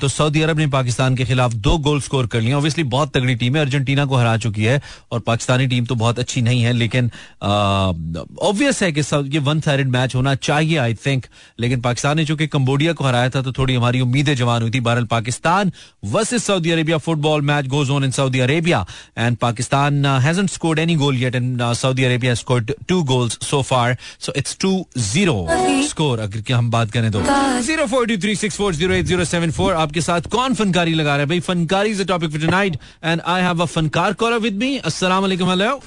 [0.00, 3.34] तो सऊदी अरब ने पाकिस्तान के खिलाफ दो गोल स्कोर कर लिया ऑब्वियसली बहुत तगड़ी
[3.34, 4.80] टीम है अर्जेंटीना को हरा चुकी है
[5.12, 7.10] और पाकिस्तानी टीम तो बहुत अच्छी नहीं है लेकिन
[7.42, 9.00] ऑब्वियस है कि
[9.34, 11.26] ये वन साइडेड मैच होना चाहिए आई थिंक
[11.60, 14.80] लेकिन पाकिस्तान ने चूँकि कंबोडिया को हराया था तो थोड़ी हमारी उम्मीदें जवान हुई थी।
[14.80, 15.72] बहरल Pakistan
[16.04, 18.84] versus Saudi Arabia football match goes on in Saudi Arabia.
[19.18, 23.96] And Pakistan hasn't scored any goal yet and Saudi Arabia scored two goals so far
[24.20, 25.46] so it's two zero
[25.88, 27.22] score अगर हम बात करें तो।
[27.62, 30.94] Zero four two three six four zero eight zero seven four आपके साथ कौन फनकारी
[30.94, 31.26] लगा रहा है?
[31.26, 34.76] भाई फनकारी is the topic for tonight and I have a Fankar caller with me
[34.78, 35.80] अस्सलाम वालेकुम हेलो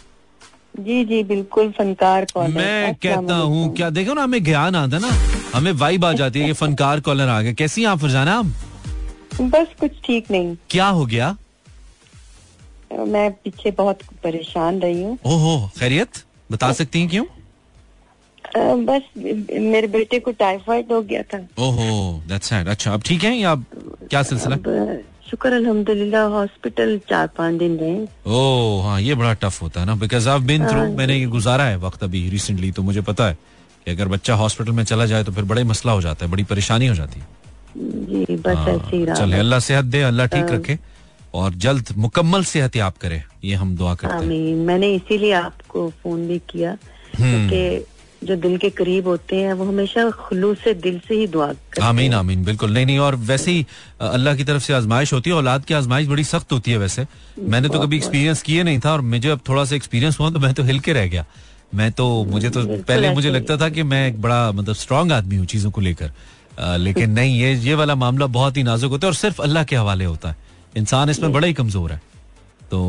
[0.79, 5.09] जी जी बिल्कुल फनकार कॉलर मैं कहता हूँ क्या देखो ना हमें ज्ञान आता ना
[5.55, 8.53] हमें वाइब आ जाती है ये फनकार कॉलर आ गए। कैसी आप फरजाना आप?
[9.41, 11.35] बस कुछ ठीक नहीं। क्या हो गया?
[13.07, 16.23] मैं पीछे बहुत परेशान रही हूँ। ओहो खैरियत?
[16.51, 17.25] बता सकती हैं क्यों?
[18.55, 23.35] बस मेरे बेटे को टाइफाइड हो गया था। ओहो दैट्स सैड अच्छा अब ठीक है
[23.37, 24.55] या क्या सिलसिला?
[25.29, 27.95] शुक्र अल्हम्दुलिल्लाह हॉस्पिटल चार पाँच दिन रहे।
[28.27, 31.65] ओह हाँ ये बड़ा टफ होता है ना बिकॉज़ आई बीन थ्रू मैंने ये गुजारा
[31.65, 33.37] है वक्त अभी रिसेंटली तो मुझे पता है
[33.85, 36.43] कि अगर बच्चा हॉस्पिटल में चला जाए तो फिर बड़े मसला हो जाता है बड़ी
[36.51, 37.27] परेशानी हो जाती है।
[37.75, 40.77] जी बस हाँ, ऐसे ही चले अल्लाह सेहत दे अल्लाह ठीक हाँ। रखे
[41.33, 46.27] और जल्द मुकम्मल सेहत याब करे ये हम दुआ करते हैं। मैंने इसीलिए आपको फ़ोन
[46.27, 46.75] भी किया
[47.17, 47.49] हम्म।
[48.23, 51.81] जो दिल के करीब होते हैं वो हमेशा खुलूस से दिल से ही दुआ करते
[51.83, 53.65] आमीन आमीन बिल्कुल। नहीं नहीं और वैसे ही
[54.01, 57.05] अल्लाह की तरफ़ से आजमाइश होती है औलाद की आजमाइश बड़ी सख्त होती है वैसे।
[57.39, 60.39] मैंने तो कभी एक्सपीरियंस किए नहीं था और मुझे अब थोड़ा सा एक्सपीरियंस हुआ तो
[60.39, 61.25] मैं तो हिल के रह गया।
[61.75, 65.35] मैं तो मुझे तो पहले मुझे लगता था कि मैं एक बड़ा मतलब स्ट्रांग आदमी
[65.35, 66.11] हूँ चीज़ों को लेकर।
[66.79, 69.75] लेकिन नहीं ये ये वाला मामला बहुत ही नाजुक होता है और सिर्फ़ अल्लाह के
[69.75, 70.35] हवाले होता है।
[70.77, 72.01] इंसान इसमें बड़ा ही कमज़ोर है।
[72.71, 72.81] तो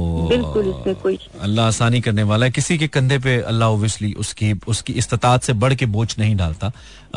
[1.03, 5.43] कोई अल्लाह आसानी करने वाला है। किसी के कंधे पे अल्लाह ओबियसली उसकी उसकी इस्तात
[5.43, 6.73] से बढ़ के बोझ नहीं डालता।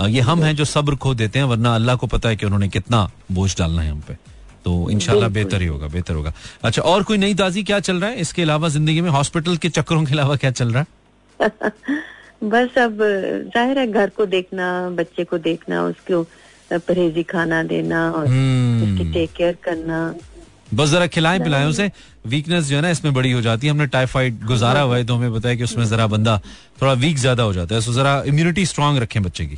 [0.10, 2.68] ये हम हैं जो सब्र खो देते हैं वरना अल्लाह को पता है कि उन्होंने
[2.70, 4.18] कितना बोझ डालना है हम पे।
[4.66, 8.10] तो इनशाला बेहतर ही होगा बेहतर होगा। अच्छा और कोई नई ताजी क्या चल रहा
[8.10, 8.16] है?
[8.20, 10.88] इसके अलावा ज़िंदगी में हॉस्पिटल के चक्करों के अलावा क्या चल रहा है?
[12.52, 12.98] बस अब
[13.54, 16.26] ज़ाहिर है घर को देखना बच्चे को देखना उसको
[16.72, 20.00] परहेजी खाना देना और हम्म। उसकी टेक केयर करना।
[20.76, 21.92] बस जरा खिलाएँ पिलाएँ उसे।
[22.28, 25.16] वीकनेस जो है ना इसमें बड़ी हो जाती है। हमने टाइफाइड गुजारा हुआ है तो
[25.16, 26.40] हमें बताया कि उसमें जरा बंदा
[26.82, 29.58] थोड़ा वीक ज़्यादा हो जाता है। सो जरा इम्यूनिटी स्ट्रांग रखें बच्चे की।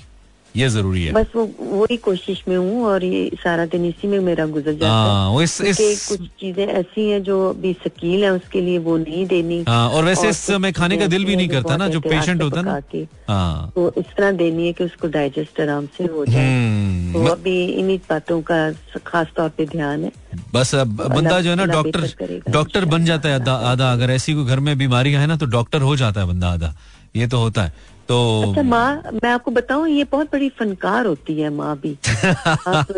[0.58, 4.20] ये ज़रूरी है बस वो वही कोशिश में हूँ और ये सारा दिन इसी में
[4.20, 6.08] मेरा गुजर जाता है हाँ, इस, इस...
[6.10, 10.06] कुछ चीज़ें ऐसी हैं जो भी शकील है उसके लिए वो नहीं देनी आ, और
[10.06, 12.66] वैसे और इस समय खाने का दिल भी नहीं करता ना जो पेशेंट होता है
[12.66, 17.58] ना। तो इस तरह देनी है कि उसको डाइजेस्ट आराम से हो जाए तो अभी
[17.74, 18.60] इन्हीं बातों का
[19.06, 20.12] खास तौर पे ध्यान है
[20.54, 23.40] बस अब बंदा जो है ना डॉक्टर डॉक्टर बन जाता है
[23.72, 26.50] आधा अगर ऐसी कोई घर में बीमारी है ना तो डॉक्टर हो जाता है बंदा
[26.50, 26.74] आधा
[27.16, 28.18] ये तो होता है तो
[28.50, 31.92] अच्छा माँ मैं आपको बताऊँ ये बहुत बड़ी फनकार होती है माँ भी।
[32.26, 32.94] आप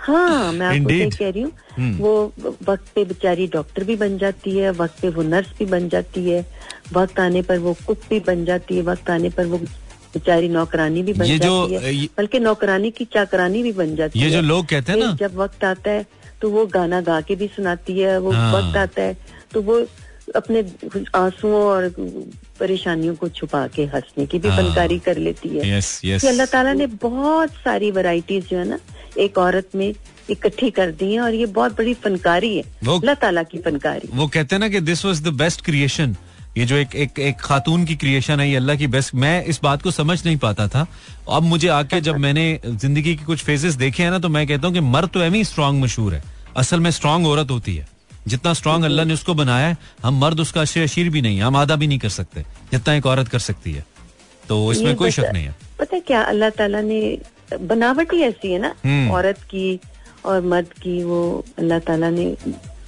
[0.00, 2.12] हाँ मैं आपको ये कह रही हूँ। हम्म। वो
[2.68, 6.28] वक्त पे बेचारी डॉक्टर भी बन जाती है वक्त पे वो नर्स भी बन जाती
[6.30, 6.44] है
[6.92, 11.02] वक्त आने पर वो कुक भी बन जाती है वक्त आने पर वो बेचारी नौकरानी
[11.02, 14.40] भी बन ये जाती है बल्कि नौकरानी की चाकरानी भी बन जाती है ये जो
[14.42, 16.06] लोग कहते हैं ना। जब वक्त आता है
[16.42, 19.16] तो वो गाना गा के भी सुनाती है वो हाँ। वक्त आता है
[19.52, 19.80] तो वो
[20.36, 20.60] अपने
[21.14, 21.88] आंसुओं और
[22.60, 26.24] परेशानियों को छुपा के हंसने की भी हाँ, फनकारी कर लेती है। Yes, yes.
[26.24, 28.78] अल्लाह ताला ने बहुत सारी वैरायटीज जो है ना
[29.18, 29.92] एक औरत में
[30.30, 34.26] इकट्ठी कर दी है और ये बहुत बड़ी फनकारी है। अल्लाह ताला की फनकारी। वो
[34.28, 36.16] कहते हैं ना कि this was the best creation
[36.56, 39.60] ये जो एक एक एक खातून की क्रिएशन है ये अल्लाह की बेस्ट मैं इस
[39.62, 40.86] बात को समझ नहीं पाता था।
[41.28, 44.66] अब मुझे आके जब मैंने ज़िंदगी के कुछ फेजेस देखे हैं ना तो मैं कहता
[44.66, 46.22] हूँ कि मर्द तो एम स्ट्रांग मशहूर है।
[46.56, 47.86] असल में स्ट्रांग औरत होती है।
[48.28, 51.76] जितना स्ट्रांग अल्लाह ने उसको बनाया है हम मर्द उसका अशर भी नहीं हम आधा
[51.76, 53.84] भी नहीं कर सकते जितना एक औरत कर सकती है।
[54.48, 57.00] तो इसमें कोई शक नहीं है। पता है क्या अल्लाह ताला ने
[57.60, 59.78] बनावट ही ऐसी है ना हम्म। औरत की
[60.24, 61.22] और मर्द की वो
[61.58, 62.34] अल्लाह ताला ने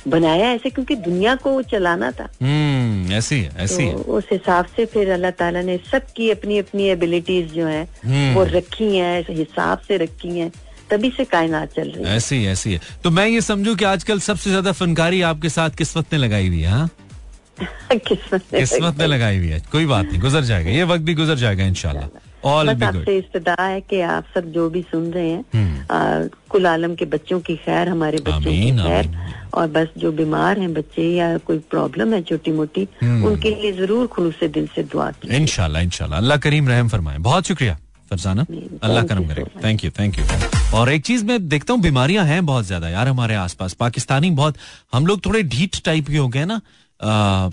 [0.09, 4.85] बनाया ऐसे क्योंकि दुनिया को चलाना था। हम्म, ऐसी है ऐसी तो उस हिसाब से
[4.87, 9.79] फिर अल्लाह ताला ने सबकी अपनी अपनी एबिलिटीज जो है हम्म। वो रखी हैं हिसाब
[9.88, 10.51] से रखी हैं।
[10.90, 14.20] तभी से कायनात चल रही है। ऐसी ऐसी है। तो मैं ये समझू कि आजकल
[14.20, 16.88] सबसे ज़्यादा फनकारी आपके साथ किस्मत ने लगाई हुई है हाँ?
[17.94, 21.64] किस्मत ने लगाई। हुई है। कोई बात नहीं गुजर जाएगा। ये वक्त भी गुजर जाएगा
[21.64, 22.09] इनशाला
[22.44, 26.94] ऑल आपसे इस्तदा है कि आप सब जो भी सुन रहे हैं हम्म। कुल आलम
[26.94, 29.09] के बच्चों की खैर हमारे बच्चों की खैर।
[29.55, 33.73] और बस जो बीमार हैं बच्चे या कोई प्रॉब्लम है छोटी मोटी हम्म। उनके लिए
[33.73, 37.79] ज़रूर खुलूस दिल से दुआ की इनशाला इनशाला अल्लाह करीम रहम फरमाए। बहुत शुक्रिया
[38.11, 38.47] फरजाना।
[38.83, 42.44] अल्लाह करम करे। थैंक यू थैंक यू और एक चीज़ मैं देखता हूँ, बीमारियाँ हैं
[42.46, 44.56] बहुत ज़्यादा यार हमारे आसपास। पाकिस्तानी बहुत,
[44.94, 46.60] हम लोग थोड़े ढीठ टाइप के हो गए ना।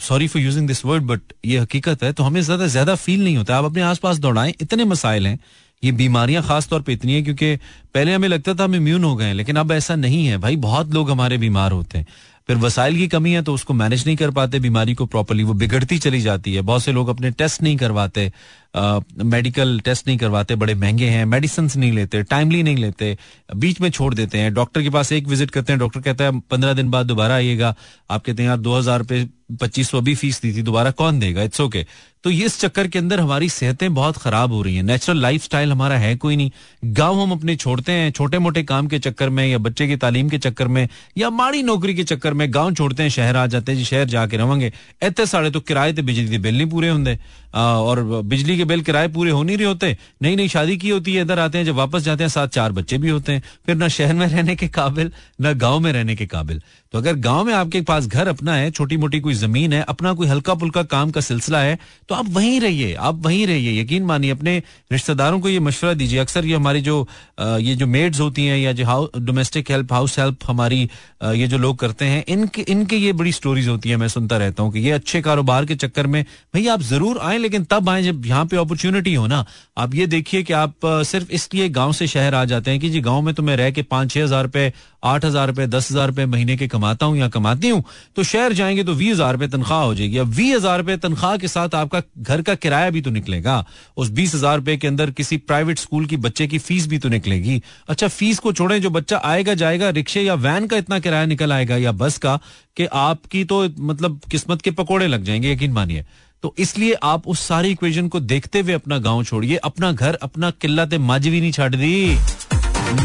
[0.01, 3.37] Sorry for using this word but ये हकीकत है तो हमें ज़्यादा ज़्यादा फील नहीं
[3.37, 5.39] होता। आप अपने आसपास दौड़ाएँ, इतने मसाइल हैं।
[5.83, 7.55] ये बीमारियाँ खास तौर पे इतनी है, क्योंकि
[7.93, 10.93] पहले हमें लगता था हम इम्यून हो गए लेकिन अब ऐसा नहीं है। भाई, बहुत
[10.93, 12.05] लोग हमारे बीमार होते हैं।
[12.47, 15.53] फिर वसाइल की कमी है तो उसको मैनेज नहीं कर पाते, बीमारी को प्रॉपरली वो
[15.55, 18.31] बिगड़ती चली जाती है। बहुत से लोग अपने टेस्ट नहीं करवाते।
[18.73, 23.17] मेडिकल टेस्ट नहीं करवाते, बड़े महँगे हैं मेडिसिन नहीं लेते टाइमली नहीं लेते,
[23.55, 26.39] बीच में छोड़ देते हैं। डॉक्टर के पास एक विज़िट करते हैं डॉक्टर कहता है,
[26.41, 27.75] पंद्रह दिन बाद दोबारा आइएगा।
[28.11, 29.27] आप कहते हैं, यार, दो हज़ार रुपये,
[29.61, 31.43] पच्चीस सौ भी फ़ीस दी थी, दोबारा कौन देगा?
[31.43, 31.85] इट्स ओके
[32.23, 35.55] तो ये इस चक्कर के अंदर हमारी सेहतें बहुत खराब हो रही हैं। नेचुरल लाइफ
[35.55, 36.51] हमारा है कोई नहीं।
[36.85, 40.29] गाँव हम अपने छोड़ते हैं छोटे मोटे काम के चक्कर में, या बच्चे की तालीम
[40.29, 43.71] के चक्कर में, या माड़ी नौकरी के चक्कर में गाँव छोड़ते हैं, शहर आ जाते
[43.71, 44.71] हैं, जी, शहर जाके रहेंगे
[45.03, 47.17] इतने साढ़े तो किराए थे बिजली के बिल नहीं पूरे होंगे।
[47.53, 51.13] और बिजली के बिल किराए पूरे हो नहीं रहे होते नई नई शादी की होती
[51.13, 53.75] है, इधर आते हैं, जब वापस जाते हैं साथ चार बच्चे भी होते हैं, फिर
[53.75, 55.11] ना शहर में रहने के काबिल,
[55.41, 56.61] ना गाँव में रहने के काबिल।
[56.93, 60.13] तो अगर गाँव में आपके पास घर अपना है छोटी मोटी कोई ज़मीन है, अपना
[60.13, 61.77] कोई हल्का फुल्का काम का सिलसिला है
[62.09, 64.57] तो आप वहीं रहिए, आप वहीं रहिए, यकीन मानिए, अपने
[64.91, 67.07] रिश्तेदारों को ये मशवरा दीजिए। अक्सर ये हमारी जो
[67.39, 70.81] ये जो मेड्स होती हैं, या जो डोमेस्टिक हेल्प हाउस हेल्प हमारी
[71.23, 74.63] ये जो लोग करते हैं, इनके इनके ये बड़ी स्टोरीज होती है, मैं सुनता रहता
[74.63, 78.03] हूँ कि ये अच्छे कारोबार के चक्कर में भाई आप ज़रूर आए लेकिन तब आए
[78.03, 79.45] जब यहाँ पे अपॉर्चुनिटी हो ना,
[79.77, 83.01] आप ये देखिए कि आप सिर्फ़ इसलिए गाँव से शहर आ जाते हैं कि जी
[83.01, 84.71] गाँव में तो मैं रह के पाँच छह हज़ार रुपए,
[85.03, 87.83] आठ हज़ार रुपए, दस हज़ार रुपए महीने के कमाता हूँ या कमाती हूँ
[88.15, 91.37] तो शहर जाएँगे तो बीस हज़ार रुपए तनख्वाह हो जाएगी। अब बीस हज़ार रुपए तनख्वाह
[91.37, 93.65] के साथ आपका घर का किराया भी तो निकलेगा,
[93.97, 97.09] उस बीस हज़ार रुपए के अंदर किसी प्राइवेट स्कूल की बच्चे की फ़ीस भी तो
[97.09, 101.25] निकलेगी। अच्छा फ़ीस को छोड़े, जो बच्चा आएगा, जाएगा, रिक्शे या वैन का इतना किराया
[101.25, 102.39] निकल आएगा या बस का,
[102.77, 106.05] कि आपकी तो मतलब किस्मत के पकौड़े लग जाएँगे, यकीन मानिए।
[106.43, 110.49] तो इसलिए आप उस सारी इक्वेशन को देखते हुए अपना गाँव छोड़िए, अपना घर, अपना
[110.51, 112.17] किला ते माजवी नहीं छड़ दी।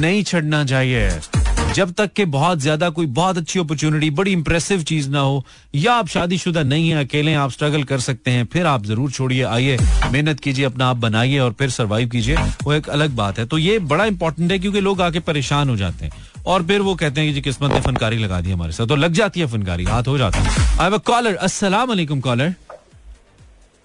[0.01, 1.11] नहीं छड़ना चाहिए।
[1.75, 5.45] जब तक के बहुत ज़्यादा कोई बहुत अच्छी अपॉर्चुनिटी बड़ी इंप्रेसिव चीज़ ना हो,
[5.75, 9.43] या आप शादीशुदा नहीं है, अकेले आप स्ट्रगल कर सकते हैं, फिर आप ज़रूर छोड़िए,
[9.43, 9.77] आइए,
[10.13, 13.59] मेहनत कीजिए, अपना आप बनाइए और फिर सरवाइव कीजिए, वो एक अलग बात है। तो
[13.59, 16.13] ये बड़ा इंपॉर्टेंट है क्योंकि लोग आके परेशान हो जाते हैं।
[16.47, 18.97] और फिर वो कहते हैं कि जी, किस्मत ने फनकारी लगा दी हमारे साथ तो
[18.97, 21.39] लग जाती है फनकारी, हाथ हो जाता है। आई कॉलर
[21.85, 22.55] वालेकुम कॉलर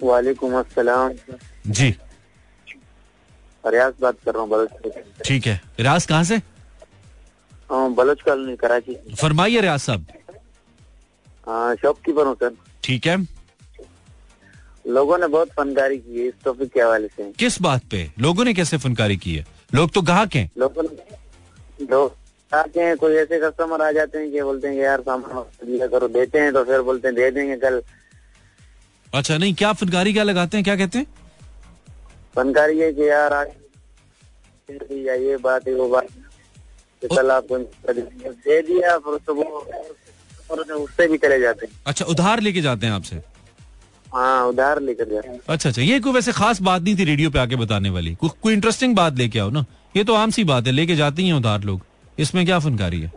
[0.03, 1.13] वालेकुम अस्सलाम।
[1.67, 1.89] जी।
[3.63, 6.35] रियाज बात कर रहा हूँ बलोच ठीक है। रियाज कहाँ से?
[7.69, 10.05] हाँ, बलोच कॉलोनी कराची फरमाइए रियाज साहब।
[11.81, 13.17] शॉपकीपर हूँ सर ठीक है।
[14.87, 18.09] लोगों ने बहुत फनकारी की है इस टॉपिक के हवाले से। किस बात पे?
[18.19, 19.45] लोगों ने कैसे फनकारी की है?
[19.73, 20.49] लोग तो ग्राहक हैं?
[20.57, 22.15] लोगों ने लोग
[22.51, 22.95] आते हैं?
[22.97, 26.39] कोई ऐसे कस्टमर आ जाते हैं कि बोलते हैं कि यार सामान दिया करो देते
[26.39, 27.81] हैं तो फिर बोलते हैं दे देंगे कल।
[29.13, 30.63] अच्छा नहीं क्या फनकारी क्या लगाते हैं?
[30.63, 31.05] क्या कहते हैं?
[32.35, 33.47] फनकारी है कि यार आज
[34.91, 36.07] ये बात है वो बात
[37.01, 39.43] कल आपको दे दिया फिर तो वो
[40.75, 43.15] उससे भी चले जाते हैं। अच्छा उधार लेके जाते हैं आपसे?
[44.13, 47.29] हाँ उधार लेकर जाते हैं। अच्छा अच्छा ये कोई वैसे खास बात नहीं थी रेडियो
[47.29, 49.65] पे आके बताने वाली। कोई इंटरेस्टिंग बात लेके आओ ना।
[49.97, 51.81] ये तो आम सी बात है लेके जाते हैं उधार लोग।
[52.19, 53.11] इसमें क्या फनकारी है?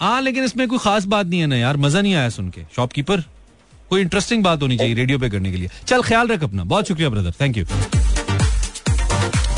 [0.00, 2.62] हाँ लेकिन इसमें कोई खास बात नहीं है ना यार मज़ा नहीं आया सुन के।
[2.76, 3.24] शॉपकीपर
[3.90, 6.88] कोई इंटरेस्टिंग बात होनी चाहिए रेडियो पे करने के लिए। चल ख्याल रख अपना बहुत
[6.88, 7.64] शुक्रिया ब्रदर थैंक यू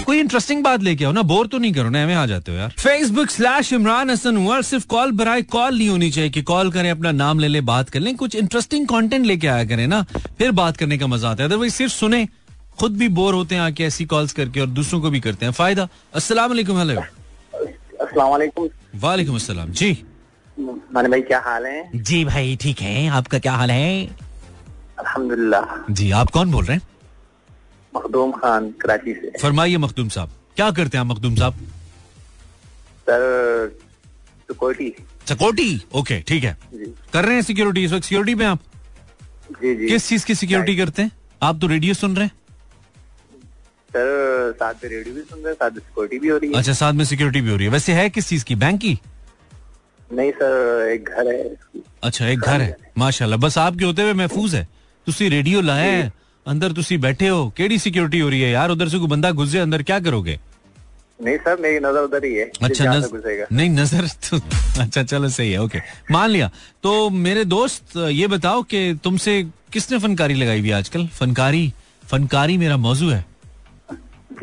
[0.07, 2.59] कोई इंटरेस्टिंग बात लेके आओ ना बोर तो नहीं करो ना हमें आ जाते हो
[2.59, 6.71] यार। फेसबुक स्लैश इमरान हसन हुआ सिर्फ़ कॉल बराए कॉल नहीं होनी चाहिए कि कॉल
[6.73, 10.03] करें अपना नाम ले ले बात कर लें कुछ इंटरेस्टिंग कंटेंट लेके आया करें ना
[10.38, 12.27] फिर बात करने का मज़ा आता है। अदरवाइज़ सिर्फ़ सुने
[12.81, 15.53] खुद भी बोर होते हैं आके ऐसी कॉल्स करके और दूसरों को भी करते हैं।
[15.53, 18.69] फ़ायदा। अस्सलाम वालेकुम हेलो अस्सलाम वालेकुम।
[19.01, 19.91] वालेकुम अस्सलाम। जी।
[20.95, 21.91] माने भाई क्या हाल है?
[21.97, 24.07] जी भाई ठीक है। आपका क्या हाल है?
[24.99, 26.83] अल्हम्दुलिल्लाह। जी आप कौन बोल रहे हैं?
[27.93, 31.55] मखदूम खान कराची से। फरमाइए मखदूम साहब। क्या करते हैं आप मखदूम साहब?
[33.03, 33.77] Sir
[34.49, 34.95] security.
[35.29, 35.81] सिक्योरिटी?
[35.95, 37.85] ओके ठीक है। जी। कर रहे हैं सिक्योरिटी?
[37.85, 38.61] इस वक्त सिक्योरिटी में आप?
[39.53, 41.11] जी जी। किस चीज़ की सिक्योरिटी करते हैं?
[41.43, 42.33] आप तो रेडियो सुन रहे हैं।
[43.97, 46.58] सर साथ में रेडियो भी सुन रहे हैं साथ में सिक्योरिटी भी हो रही है
[46.58, 48.97] अच्छा साथ में सिक्योरिटी भी हो रही है वैसे है किस चीज की बैंक की
[50.13, 51.43] नहीं सर एक घर है
[52.04, 54.67] अच्छा एक घर है माशाल्लाह बस आपके होते हुए महफूज है
[55.08, 56.12] ਤੁਸੀਂ रेडियो लाया है
[56.45, 59.49] अंदर ਤੁਸੀਂ बैठे हो केड़ी सिक्योरिटी हो रही है यार उधर से कोई बंदा घुस
[59.49, 60.39] जाए अंदर क्या करोगे
[61.19, 63.04] नहीं सर मेरी नजर उधर ही है अच्छा जहाँ नज...
[63.04, 64.39] तक घुसेगा नहीं नजर तो
[64.82, 65.80] अच्छा चलो सही है ओके
[66.12, 66.49] मान लिया
[66.84, 69.36] तो मेरे दोस्त ये बताओ कि तुमसे
[69.73, 71.63] किसने फनकारी लगाई हुई है आजकल फनकारी
[72.04, 73.23] फनकारी मेरा मौजू है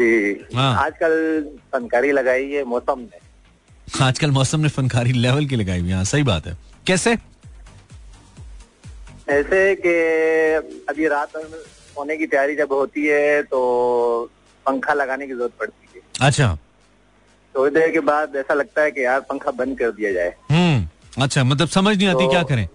[0.01, 3.19] जी हाँ। आजकल फनकारी लगाई है मौसम ने।
[4.05, 7.17] आजकल मौसम ने फनकारी लेवल की लगाई हुई हाँ, सही बात है। कैसे?
[9.29, 9.93] ऐसे कि
[10.89, 11.31] अभी रात
[11.97, 14.31] होने की तैयारी जब होती है तो
[14.65, 16.58] पंखा लगाने की ज़रूरत पड़ती है। अच्छा।
[17.55, 20.88] थोड़ी देर के बाद ऐसा लगता है कि यार पंखा बंद कर दिया जाए। हम्म
[21.23, 22.67] अच्छा मतलब समझ नहीं आती तो- क्या करें।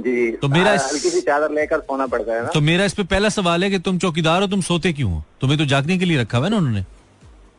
[0.00, 2.48] जी। तो मेरा आ, इस- हल्की सी चादर लेकर सोना पड़ता है ना?
[2.48, 5.24] तो मेरा इस पे पहला सवाल है कि तुम चौकीदार हो तुम सोते क्यों हो?
[5.40, 6.84] तुम्हें तो जागने के लिए रखा हुआ है ना उन्होंने?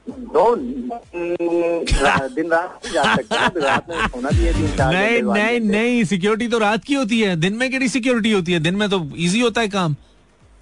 [0.09, 4.93] दो दिन रात भी जा सकते हैं तो रात में सोना भी है तीन चार
[4.93, 8.59] नहीं नहीं नहीं सिक्योरिटी तो रात की होती है दिन में केड़ी सिक्योरिटी होती है?
[8.59, 9.95] दिन में तो इजी होता है काम।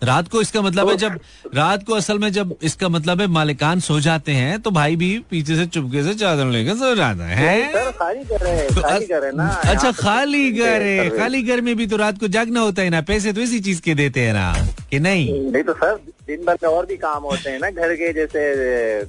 [0.04, 1.20] रात को इसका मतलब है जब
[1.56, 5.10] रात को असल में जब इसका मतलब है मालिकान सो जाते हैं तो भाई भी
[5.30, 9.22] पीछे से चुपके से चादर लेकर सो जाता है। सर खाली कर तो खाली कर
[9.22, 12.82] रहे ना अच्छा खाली घर है। खाली घर में भी तो रात को जागना होता
[12.82, 14.54] है ना पैसे तो इसी चीज़ के देते हैं ना
[14.92, 15.52] कि नहीं?
[15.52, 15.96] नहीं तो सर
[16.28, 19.08] दिन भर में और भी काम होते हैं ना घर के जैसे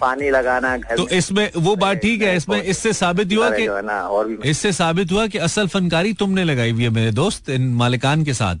[0.00, 4.72] पानी लगाना घर तो इसमें वो बात ठीक है इसमें इससे साबित हुआ कि इससे
[4.72, 8.56] साबित हुआ कि असल फनकारी तुमने लगाई हुई है मेरे दोस्त इन मालिकान के साथ।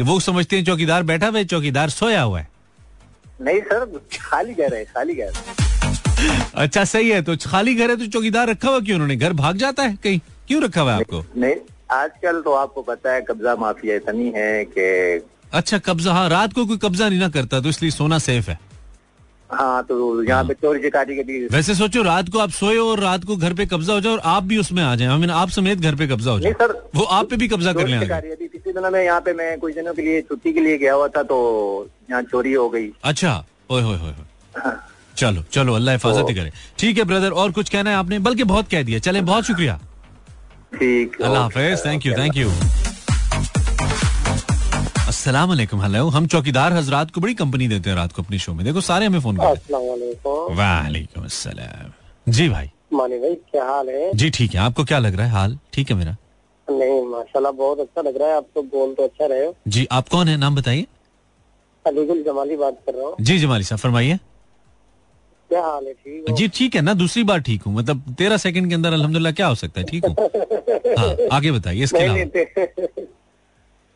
[0.00, 2.48] कि वो समझते हैं चौकीदार बैठा हुआ है चौकीदार सोया हुआ है।
[3.40, 3.84] नहीं सर
[4.14, 5.32] खाली घर है खाली घर।
[6.54, 8.94] अच्छा सही है तो खाली घर है तो चौकीदार रखा हुआ क्यों?
[8.94, 10.20] उन्होंने घर भाग जाता है कहीं?
[10.48, 11.24] क्यों रखा हुआ है आपको?
[11.36, 11.54] नहीं
[11.90, 14.88] आजकल तो आपको पता है कब्जा माफिया इतनी है कि
[15.52, 18.58] अच्छा कब्जा हाँ रात को कोई कब्जा नहीं ना करता तो इसलिए सोना सेफ़ है।
[19.52, 23.00] हाँ तो यहाँ पे चोरी चिकारी के भी वैसे सोचो रात को आप सोए और
[23.00, 25.30] रात को घर पे कब्जा हो जाए और आप भी उसमें आ जाए। आई मीन
[25.32, 27.96] आप समेत घर पे कब्जा हो जाए। सर वो आप पे भी कब्जा कर ले
[27.96, 30.94] अभी पिछले दिनों में यहाँ पे मैं कुछ दिनों के लिए छुट्टी के लिए गया
[30.94, 31.38] हुआ था तो
[32.10, 33.32] यहाँ चोरी हो गई। अच्छा
[33.70, 34.72] ओए होए होए होए।
[35.16, 38.18] चलो चलो अल्लाह हिफाजत ही करे। ठीक है ब्रदर और कुछ कहना है आपने?
[38.20, 39.78] बल्कि बहुत कह दिया। चले बहुत शुक्रिया।
[40.74, 42.48] ठीक अल्लाह हाफिज थैंक यू थैंक यू
[45.20, 48.52] अस्सलाम वालेकुम हेलो हम चौकीदार हजरात को बड़ी कंपनी देते हैं रात को अपनी शो
[48.54, 49.82] में। देखो सारे हमें फ़ोन अस्सलाम
[50.58, 51.90] वालेकुम अस्सलाम।
[52.32, 54.12] जी भाई। मानी भाई क्या हाल है?
[54.14, 55.58] जी ठीक है। आपको क्या लग रहा है हाल?
[55.72, 56.16] ठीक है मेरा?
[56.68, 59.86] नहीं माशाल्लाह बहुत अच्छा लग रहा है। आप तो बोल तो अच्छा रहे हो। जी
[59.92, 60.36] आप कौन है?
[60.36, 60.86] नाम बताइए।
[61.84, 64.18] अलीगुल जमाली बात कर रहा हूँ। जी जमाली साहब फरमाइए।
[65.50, 65.92] क्या हाल है?
[65.94, 69.32] ठीक जी ठीक है ना दूसरी बार ठीक हूँ। मतलब तेरह सेकंड के अंदर अल्हम्दुलिल्लाह
[69.32, 69.86] क्या हो सकता है?
[69.86, 70.16] ठीक हूँ।
[70.98, 73.06] हाँ आगे बताइए इसके अलावा। नहीं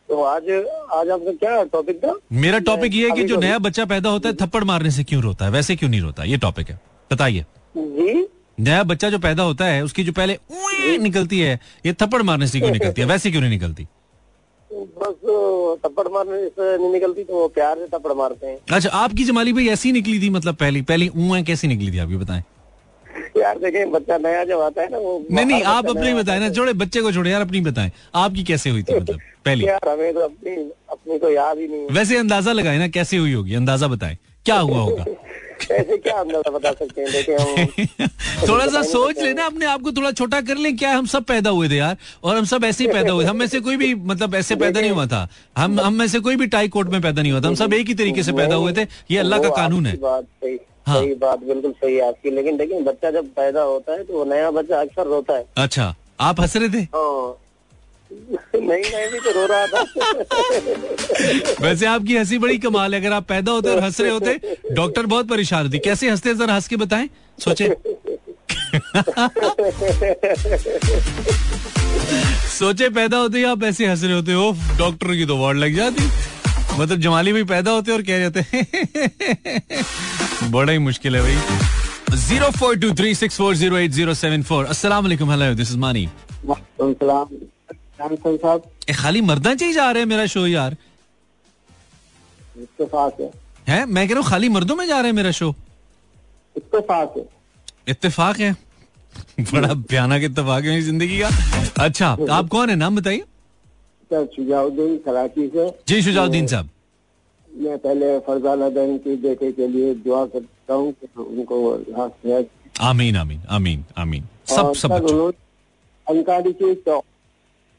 [0.09, 0.51] तो आज
[0.93, 2.15] आज आपका क्या टॉपिक था?
[2.33, 5.23] मेरा टॉपिक ये है कि जो नया बच्चा पैदा होता है थप्पड़ मारने से क्यों
[5.23, 5.51] रोता है?
[5.51, 6.25] वैसे क्यों नहीं रोता?
[6.25, 6.79] ये टॉपिक है।
[7.11, 7.45] बताइए।
[7.77, 8.27] जी।
[8.59, 10.39] नया बच्चा जो पैदा होता है उसकी जो पहले
[10.99, 13.07] निकलती है ये थप्पड़ मारने से क्यों निकलती है?
[13.09, 13.87] वैसे क्यों नहीं निकलती?
[14.71, 15.15] बस
[15.85, 19.53] थप्पड़ मारने से नहीं निकलती तो वो प्यार से थप्पड़ मारते हैं। अच्छा आपकी जमाली
[19.53, 22.43] भाई ऐसी निकली थी मतलब पहली पहली ऊँ कैसी निकली थी आप ये बताएँ?
[23.37, 26.49] यार देखें बच्चा नया जब आता है ना वो नहीं नहीं आप अपनी नया ना
[26.51, 29.67] छोड़े बच्चे को छोड़े यार अपनी बताएँ। आपकी कैसे हुई थी मतलब पहले?
[29.67, 30.57] यार हमें तो अपनी
[30.91, 33.55] अपनी तो याद ही नहीं वैसे अंदाज़ा लगाए ना कैसे हुई होगी?
[33.55, 34.17] अंदाज़ा बताएँ
[34.47, 35.05] क्या हुआ होगा?
[35.73, 37.11] ऐसे क्या अंदाज़ा बता सकते हैं?
[37.13, 38.09] देखें हम
[38.49, 41.51] थोड़ा सा सोच लेना अपने आप को थोड़ा छोटा कर ले क्या हम सब पैदा
[41.51, 41.97] हुए थे यार?
[42.25, 44.81] और हम सब ऐसे ही पैदा हुए। हम में से कोई भी मतलब ऐसे पैदा
[44.81, 47.41] नहीं हुआ था। हम हम में से कोई भी टाई कोट में पैदा नहीं हुआ
[47.41, 49.97] था। हम सब एक ही तरीके से पैदा हुए थे। ये अल्लाह का कानून है।
[50.87, 54.13] हाँ। सही बात बिल्कुल सही है आपकी। लेकिन देखिए बच्चा जब पैदा होता है तो
[54.15, 56.83] वो नया बच्चा अक्सर रोता है। अच्छा आप हंस रहे थे?
[56.95, 57.41] हाँ।
[58.11, 59.81] नहीं मैं भी तो रो रहा था।
[61.61, 65.07] वैसे आपकी हँसी बड़ी कमाल है। अगर आप पैदा होते और हंस रहे होते डॉक्टर
[65.07, 67.09] बहुत परेशान होती कैसे हँसते जरा हंस के बताएँ?
[67.39, 67.69] सोचे।
[72.51, 75.75] सोचे पैदा होते ही आप ऐसे हंस रहे होते हो। डॉक्टर की तो वार्ड लग
[75.77, 76.09] जाती।
[76.79, 78.63] मतलब जमाली भी पैदा होते और कह जाते हैं।
[80.53, 84.43] बड़ा ही मुश्किल है भाई। Zero four two three six four zero eight zero seven
[84.43, 84.65] four.
[84.65, 86.09] अस्सलाम हेलो दिस इज़ मानी
[88.01, 88.63] साहब
[88.95, 90.77] खाली मर्दा चाहिए जा रहे हैं मेरा शो यार।
[92.59, 93.31] इत्तेफाक है।
[93.69, 93.85] है?
[93.87, 95.55] मैं कह रहा हूँ खाली मर्दों में जा रहे हैं मेरा शो।
[96.57, 97.25] इत्तेफाक है।
[97.89, 98.57] इत्तेफाक है?
[99.41, 101.29] बड़ा भयानक इत्तेफाक है ज़िंदगी का।
[101.85, 102.77] अच्छा आप कौन है?
[102.77, 103.23] नाम बताइए।
[104.13, 106.69] शुजाउद्दीन कराची से। जी शुजाउद्दीन साहब।
[107.51, 111.55] मैं पहले फरजाना बहन के बेटे के लिए दुआ करता हूँ उनको
[112.81, 114.93] आमीन आमीन आमीन आमीन। सब सब
[116.07, 117.03] अंकारी की तो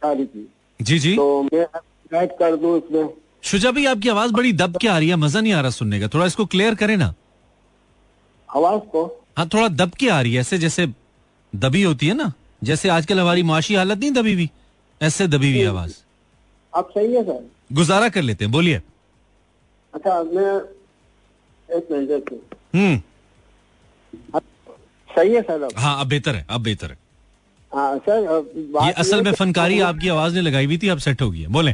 [0.04, 0.48] की।
[0.80, 3.10] जी जी। तो मैं कर दूँ इसमें।
[3.44, 6.00] शुजा भाई आपकी आवाज़ बड़ी दब के आ रही है मज़ा नहीं आ रहा सुनने
[6.00, 7.14] का। थोड़ा इसको क्लियर करें ना।
[8.50, 9.04] आवाज़ को?
[9.38, 10.88] हाँ थोड़ा दब के आ रही है ऐसे जैसे
[11.54, 12.32] दबी होती है ना।
[12.64, 14.50] जैसे आजकल हमारी मुआशी हालत नहीं दबी हुई
[15.02, 15.94] ऐसे दबी हुई आवाज़।
[16.76, 18.82] आप सही है सर। गुजारा कर लेते हैं बोलिए।
[19.94, 20.54] अच्छा मैं
[21.70, 22.34] एक मिनट
[22.76, 24.40] हम्म।
[25.10, 26.98] सही है सर अब। हाँ अब बेहतर है अब बेहतर है।
[27.72, 28.46] हाँ सर
[28.86, 31.48] ये असल में फनकारी आपकी आवाज़ ने लगाई हुई थी अब सेट हो गई है।
[31.48, 31.72] बोले।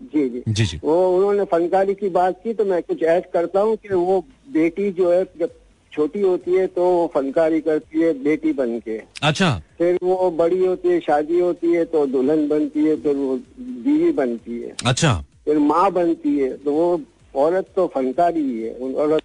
[0.00, 3.60] जी जी। जी जी। वो उन्होंने फनकारी की बात की तो मैं कुछ ऐड करता
[3.60, 4.20] हूँ कि वो
[4.52, 5.50] बेटी जो है जब
[5.94, 6.84] छोटी होती है तो
[7.14, 11.84] फनकारी करती है बेटी बन के अच्छा। फिर वो बड़ी होती है शादी होती है
[11.84, 15.14] तो दुल्हन बनती है फिर वो बीवी बनती है। अच्छा।
[15.44, 17.00] फिर माँ बनती है तो वो
[17.36, 19.22] औरत तो फनकारी ही है औरत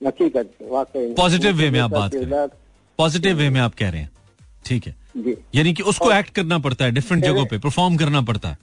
[0.00, 2.48] हकीकत वाकई पॉजिटिव वे में आप बात करें।
[2.98, 4.10] पॉजिटिव वे में आप कह रहे हैं।
[4.64, 8.20] ठीक है। जी। यानी कि उसको एक्ट करना पड़ता है डिफरेंट जगहों पे परफॉर्म करना
[8.22, 8.58] पड़ता है।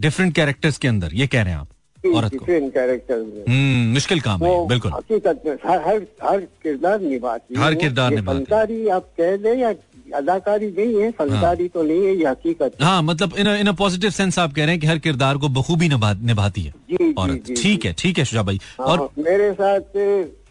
[0.00, 1.68] डिफरेंट कैरेक्टर्स के अंदर ये कह रहे हैं आप।
[2.12, 7.74] औरत को। कैरेक्टर हम्म मुश्किल काम है बिल्कुल। हकीकत में हर हर किरदार निभाती हर
[7.74, 9.74] किरदार निभाती आप कह दें या
[10.14, 14.10] अदाकारी नहीं है फनकारी हाँ। तो नहीं है ये हकीकत हाँ। मतलब इन इन पॉजिटिव
[14.10, 17.84] सेंस आप कह रहे हैं कि हर किरदार को बखूबी निभाती है जी औरत। ठीक
[17.84, 19.96] है ठीक है शुजा भाई। हाँ, और मेरे साथ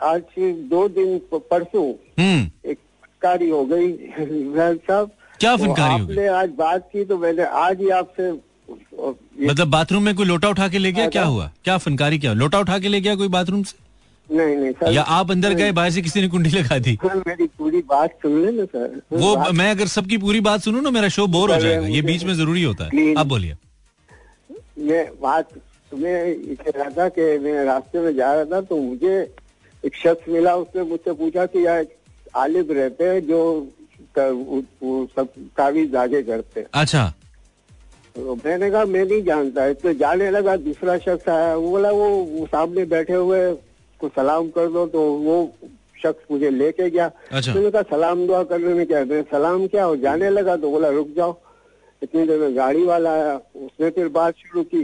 [0.03, 0.21] आज
[0.71, 1.85] दो दिन परसों
[2.19, 3.91] हम्म। एक फनकारी हो गई।
[4.87, 6.25] साहब क्या फनकारी हो गई?
[6.39, 8.31] आज बात की तो मैंने आज ही आपसे
[9.43, 11.07] मतलब बाथरूम में कोई लोटा उठा के ले गया?
[11.09, 11.51] क्या हुआ?
[11.63, 12.33] क्या फनकारी क्या?
[12.33, 13.81] लोटा उठा के ले गया कोई बाथरूम से?
[14.29, 16.97] नहीं नहीं सर। या आप अंदर गए बाहर से किसी ने कुंडी लगा दी?
[17.05, 20.89] मेरी पूरी बात सुन ले ना सर। वो मैं अगर सबकी पूरी बात सुनू ना
[20.89, 23.55] मेरा शो बोर हो जाएगा। ये बीच में ज़रूरी होता है। आप बोलिए।
[24.79, 25.49] मैं बात
[25.91, 29.15] तुम्हें इसे रहा था कि मैं रास्ते में जा रहा था तो मुझे
[29.83, 31.85] एक शख्स मिला उसने मुझसे पूछा कि यार
[32.35, 33.41] आलिब रहते हैं जो
[34.17, 35.27] सब
[35.57, 37.13] कागज़ आगे करते अच्छा।
[38.15, 42.09] तो मैंने कहा मैं नहीं जानता। तो जाने लगा दूसरा शख्स आया। वो बोला वो,
[42.09, 43.39] वो सामने बैठे हुए
[43.99, 45.37] को सलाम कर दो। तो वो
[46.03, 49.83] शख्स मुझे लेके गया। अच्छा। मैंने कहा सलाम दुआ करने में क्या सलाम क्या?
[49.83, 51.37] हो जाने लगा तो बोला रुक जाओ
[52.01, 54.81] इतनी देर में गाड़ी वाला आया। उसने फिर बात शुरू की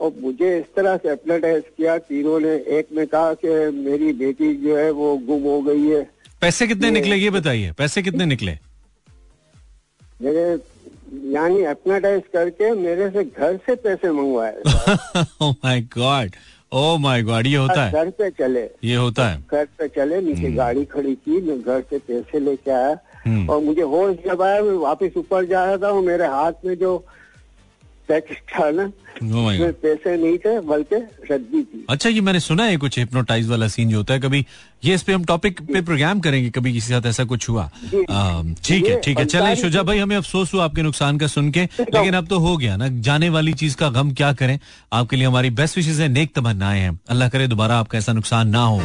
[0.00, 3.48] और मुझे इस तरह से एप्लेटाइज किया तीनों ने एक ने कहा कि
[3.78, 6.02] मेरी बेटी जो है वो गुम हो गई है।
[6.40, 8.52] पैसे कितने निकले ये बताइए पैसे कितने निकले?
[10.20, 10.56] मेरे
[11.12, 14.56] यानी एपनाटाइज करके मेरे से घर से पैसे मंगवाए।
[15.42, 16.30] My god
[16.72, 20.20] oh my god ये होता है। घर पे चले। ये होता है। घर पे चले
[20.20, 24.16] नीचे हम्म। गाड़ी खड़ी की मैं घर से पैसे लेके आया। हम्म। और मुझे होश
[24.26, 27.06] जब आया मैं वापस ऊपर जा रहा था मेरे हाथ में जो
[28.10, 28.90] था ना
[29.22, 30.96] oh पैसे नहीं थे बल्कि
[31.30, 34.44] रद्दी थी। अच्छा ये मैंने सुना है कुछ हिप्नोटाइज वाला सीन जो होता है कभी
[34.84, 37.68] ये इस पे हम टॉपिक पे प्रोग्राम करेंगे कभी किसी साथ ऐसा कुछ हुआ?
[37.84, 41.62] ठीक है ठीक है। चले शुजा भाई हमें अफसोस हुआ आपके नुकसान का सुन के
[41.80, 44.58] लेकिन अब तो हो गया ना। जाने वाली चीज़ का गम क्या करें?
[44.92, 48.48] आपके लिए हमारी बेस्ट विशेष है नेक तमन्नाएँ हैं। अल्लाह करे दोबारा आपका ऐसा नुकसान
[48.48, 48.82] ना हो।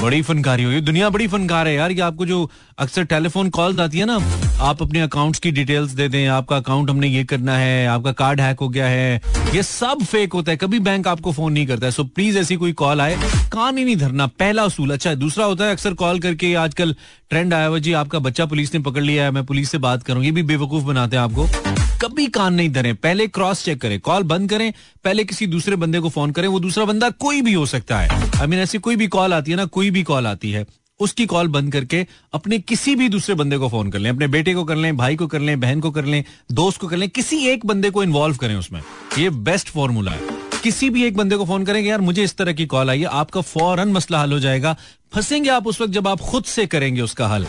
[0.00, 3.98] बड़ी फनकारी हुई दुनिया बड़ी फनकार है यार, ये आपको जो अक्सर टेलीफोन कॉल आती
[3.98, 4.18] है ना,
[4.60, 8.40] आप अपने अकाउंट्स की डिटेल्स दे दें, आपका अकाउंट हमने ये करना है, आपका कार्ड
[8.40, 9.20] हैक हो गया है,
[9.54, 12.56] ये सब फेक होता है, कभी बैंक आपको फ़ोन नहीं करता है। सो प्लीज़ ऐसी
[12.56, 13.16] कोई कॉल आए,
[13.52, 16.94] कान ही नहीं धरना, पहला उसूल अच्छा है दूसरा होता है अक्सर कॉल करके आजकल
[17.30, 20.02] ट्रेंड आया हुआ, जी आपका बच्चा पुलिस ने पकड़ लिया है, मैं पुलिस से बात
[20.02, 21.48] करूँ, ये भी बेवकूफ़ बनाते हैं आपको।
[22.02, 24.72] कभी कान नहीं धरे, पहले क्रॉस चेक करें कॉल बंद करें,
[25.04, 28.08] पहले किसी दूसरे बंदे को फ़ोन करें, वो दूसरा बंदा कोई भी हो सकता है।
[28.40, 30.66] आई मीन ऐसी कोई भी कॉल आती है ना, कोई भी कॉल आती है,
[31.00, 34.54] उसकी कॉल बंद करके अपने किसी भी दूसरे बंदे को फ़ोन कर लें, अपने बेटे
[34.54, 37.08] को कर लें, भाई को कर लें, बहन को कर लें, दोस्त को कर लें,
[37.08, 38.80] किसी एक बंदे को इन्वॉल्व करें उसमें।
[39.18, 40.20] ये बेस्ट फॉर्मूला है।
[40.62, 43.04] किसी भी एक बंदे को फ़ोन करेंगे यार, मुझे इस तरह की कॉल आई है,
[43.04, 44.76] आपका फ़ौरन मसला हल हो जाएगा।
[45.14, 47.46] फंसेंगे आप उस वक्त जब आप खुद से करेंगे उसका हल।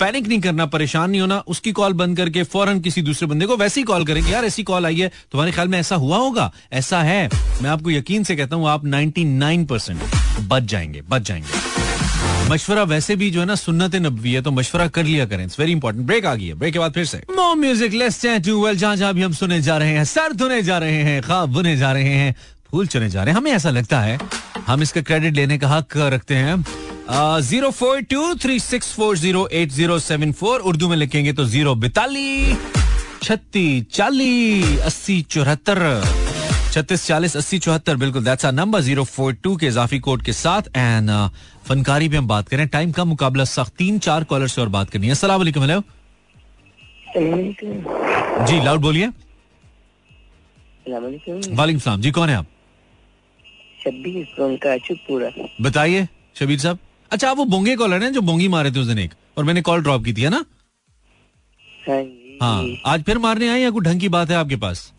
[0.00, 3.56] पैनिक नहीं करना, परेशान नहीं होना, उसकी कॉल बंद करके फ़ौरन किसी दूसरे बंदे को
[3.56, 6.52] वैसे ही कॉल करेंगे, यार, ऐसी कॉल आई है, तुम्हारे ख्याल में ऐसा हुआ होगा?
[6.72, 7.28] ऐसा है।
[7.62, 10.00] मैं आपको यकीन से कहता हूँ, आप 99 परसेंट
[10.40, 11.76] बच जाएँगे बच जाएँगे।
[12.50, 15.60] मशवरा वैसे भी जो है ना, सुन्नत नबी है तो मशवरा कर लिया करें। इट्स
[15.60, 18.66] वेरी इंपॉर्टेंट ब्रेक आ गई है ब्रेक के बाद फिर से। मो म्यूज़िक लेट्स टू
[18.66, 21.48] वेल जहाँ जहाँ भी हम सुने जा रहे हैं, सर धुने जा रहे हैं खाब
[21.48, 22.34] बुने जा रहे हैं,
[22.70, 24.18] फूल चुने जा रहे हैं। हमें ऐसा लगता है,
[24.66, 26.64] हम इसका क्रेडिट लेने का हक रखते हैं।
[27.08, 31.44] Zero four two three six four zero eight zero seven four Urdu में लिखेंगे तो
[31.46, 32.56] ज़ीरो बिताली
[33.22, 35.78] छत्तीस चालीस अस्सी चौहत्तर।
[36.72, 40.32] छत्तीस चालीस अस्सी चौहत्तर बिल्कुल that's our number zero four two के इजाफी कोड के
[40.32, 41.10] साथ। एंड
[41.68, 44.90] फनकारी पे हम बात करें टाइम का मुकाबला सख्त तीन चार कॉलर से और बात
[44.90, 45.82] करनी है। असला हेलो
[48.46, 49.06] जी लाउड बोलिए।
[50.86, 52.46] वालेकुम। सलाम जी कौन है आप?
[53.84, 54.26] शब्बीर
[55.62, 56.78] बताइए शबीर साहब।
[57.12, 59.62] अच्छा आप वो बोंगे कॉलर हैं जो बोंगी मारे थे उस दिन एक और मैंने
[59.62, 60.44] कॉल ड्रॉप की थी है ना?
[61.88, 62.02] हाँ
[62.42, 64.92] हाँ आज फिर मारने आए या कोई ढंग की बात है आपके पास?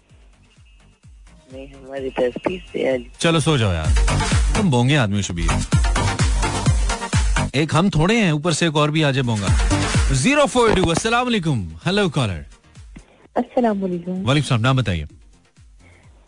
[1.53, 3.87] नहीं हमारी तस्वीर से चलो सो जाओ यार।
[4.57, 5.49] तुम बोंगे आदमी हो। शबीर
[7.55, 9.47] एक हम थोड़े हैं ऊपर से एक और भी आ जाए बोंगा।
[10.13, 11.29] ज़ीरो फोर टू अस्सलाम
[11.85, 12.45] हेलो कॉलर
[13.37, 15.07] अस्सलाम वालेकुम। नाम बताइए।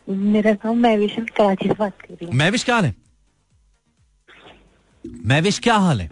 [0.07, 2.93] मेरा नाम महविश कराची से बात कर रही हूँ। महविश क्या है?
[5.25, 6.09] महविश क्या हाल है?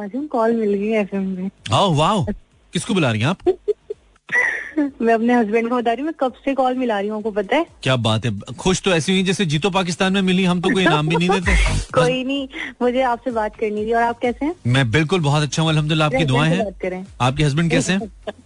[0.00, 1.50] कॉल मिल गई एफएम में।
[1.96, 2.26] वाओ।
[2.72, 3.38] किसको बुला रही हैं आप?
[5.02, 7.30] मैं अपने हस्बैंड को बता रही हूँ मैं कब से कॉल मिला रही हूँ आपको
[7.30, 7.66] पता है?
[7.82, 10.82] क्या बात है। खुश तो ऐसी हुई जैसे जीतो पाकिस्तान में मिली हम तो कोई
[10.82, 11.56] इनाम भी नहीं देते।
[11.94, 12.48] कोई नहीं
[12.82, 14.54] मुझे आपसे बात करनी थी और आप कैसे हैं?
[14.66, 18.00] मैं बिल्कुल बहुत अच्छा हूँ अलहमदुल्ला आपकी दुआएँ हैं। आपके हस्बैंड कैसे हैं?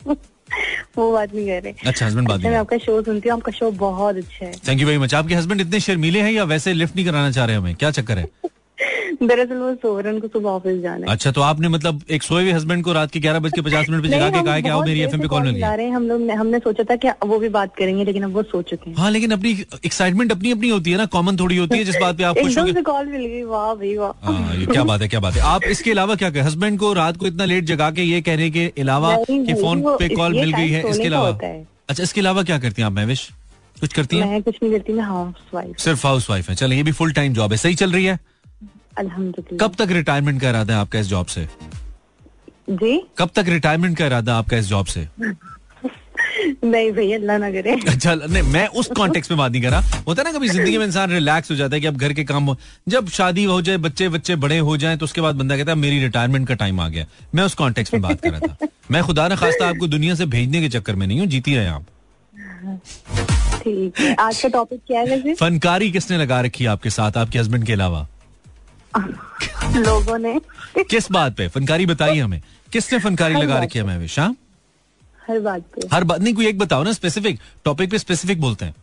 [0.99, 3.71] वो बात नहीं कर रहे। अच्छा हस्बैंड बात मैं आपका शो सुनती हूँ आपका शो
[3.71, 6.97] बहुत अच्छा है। थैंक यू वेरी मच आपके हस्बैंड इतने शर्मीले हैं या वैसे लिफ्ट
[6.97, 7.75] नहीं कराना चाह रहे हमें?
[7.75, 8.29] क्या चक्कर है?
[9.23, 12.43] दरअसल वो सो रहे उनको सुबह ऑफ़िस जाना है। अच्छा तो आपने मतलब एक सोए
[12.43, 14.69] हुए हस्बैंड को रात के ग्यारह बज के पचास मिनट पे जगा के कहा कि
[14.69, 17.09] आओ मेरी देर एफ़ से पे कॉल मिला रहे हम लोग हमने सोचा था कि
[17.27, 19.51] वो भी बात करेंगे लेकिन अब वो सो चुके हैं। हाँ लेकिन अपनी
[19.85, 22.51] एक्साइटमेंट अपनी अपनी होती है ना कॉमन थोड़ी होती है जिस बात पे आप खुश
[22.51, 25.35] एकदम होंगे। कॉल मिल गई वाह भाई वाह। हाँ ये क्या बात है क्या बात
[25.35, 28.51] है। आप इसके अलावा क्या हस्बैंड को रात को इतना लेट जगा के ये कहने
[28.51, 31.29] के अलावा कि फ़ोन पे कॉल मिल गई है इसके अलावा?
[31.89, 33.29] अच्छा इसके अलावा क्या करती हैं आप महविश
[33.77, 34.27] कुछ करती हैं?
[34.27, 37.13] मैं कुछ नहीं करती मैं हाउस वाइफ सिर्फ़ हाउस वाइफ है। चले ये भी फुल
[37.13, 38.19] टाइम जॉब है। सही चल रही है?
[38.99, 41.47] अल्हम्दुलिल्लाह। कब तक रिटायरमेंट का इरादा है आपका इस जॉब से?
[42.71, 43.01] जी?
[43.19, 45.09] कब तक रिटायरमेंट का इरादा है आपका इस जॉब से?
[46.65, 50.01] नहीं भैया अल्लाह ना करे। अच्छा नहीं मैं उस कॉन्टेक्स्ट में बात नहीं कर रहा।
[50.07, 52.25] होता है ना कभी ज़िंदगी में इंसान रिलैक्स हो जाता है कि अब घर के
[52.25, 52.57] काम हो
[52.89, 55.79] जब शादी हो जाए बच्चे बच्चे बड़े हो जाएँ तो उसके बाद बंदा कहता है
[55.79, 59.03] मेरी रिटायरमेंट का टाइम आ गया। मैं उस कॉन्टेक्स्ट में बात कर रहा था। मैं
[59.05, 61.87] खुदा न खास्ता आपको दुनिया से भेजने के चक्कर में नहीं हूँ जीती रहे आप।
[63.63, 67.39] ठीक है। आज का टॉपिक क्या है फनकारी किसने लगा रखी है आपके साथ आपके
[67.39, 68.07] हस्बैंड के अलावा?
[69.87, 70.41] लोगों ने।
[70.81, 71.49] किस बात पे?
[71.49, 72.41] फनकारी बताइए हमें।
[72.73, 74.35] किसने फनकारी लगा रखी है महविश हाँ?
[75.23, 78.65] हर बात पे। हर बात नहीं कोई एक बताओ ना स्पेसिफिक टॉपिक पे स्पेसिफिक बोलते
[78.65, 78.75] हैं।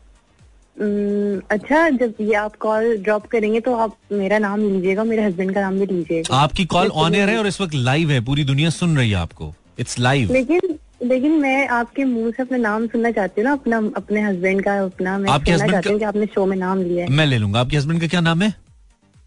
[1.52, 5.62] अच्छा जब ये आप कॉल ड्रॉप करेंगे तो आप मेरा नाम लीजिएगा मेरे हस्बैंड का
[5.62, 8.70] नाम भी लीजिएगा। आपकी कॉल ऑन एयर है और इस वक्त लाइव है पूरी दुनिया
[8.70, 13.12] सुन रही है आपको। इट्स लाइव लेकिन लेकिन मैं आपके मुँह से अपना नाम सुनना
[13.12, 16.26] चाहती हूँ ना अपना अपने हस्बैंड का अपना मैं आपके सुनना चाहती हूँ कि आपने
[16.26, 18.54] शो में नाम लिया है। मैं ले लूँगा। आपके हस्बैंड का क्या नाम है?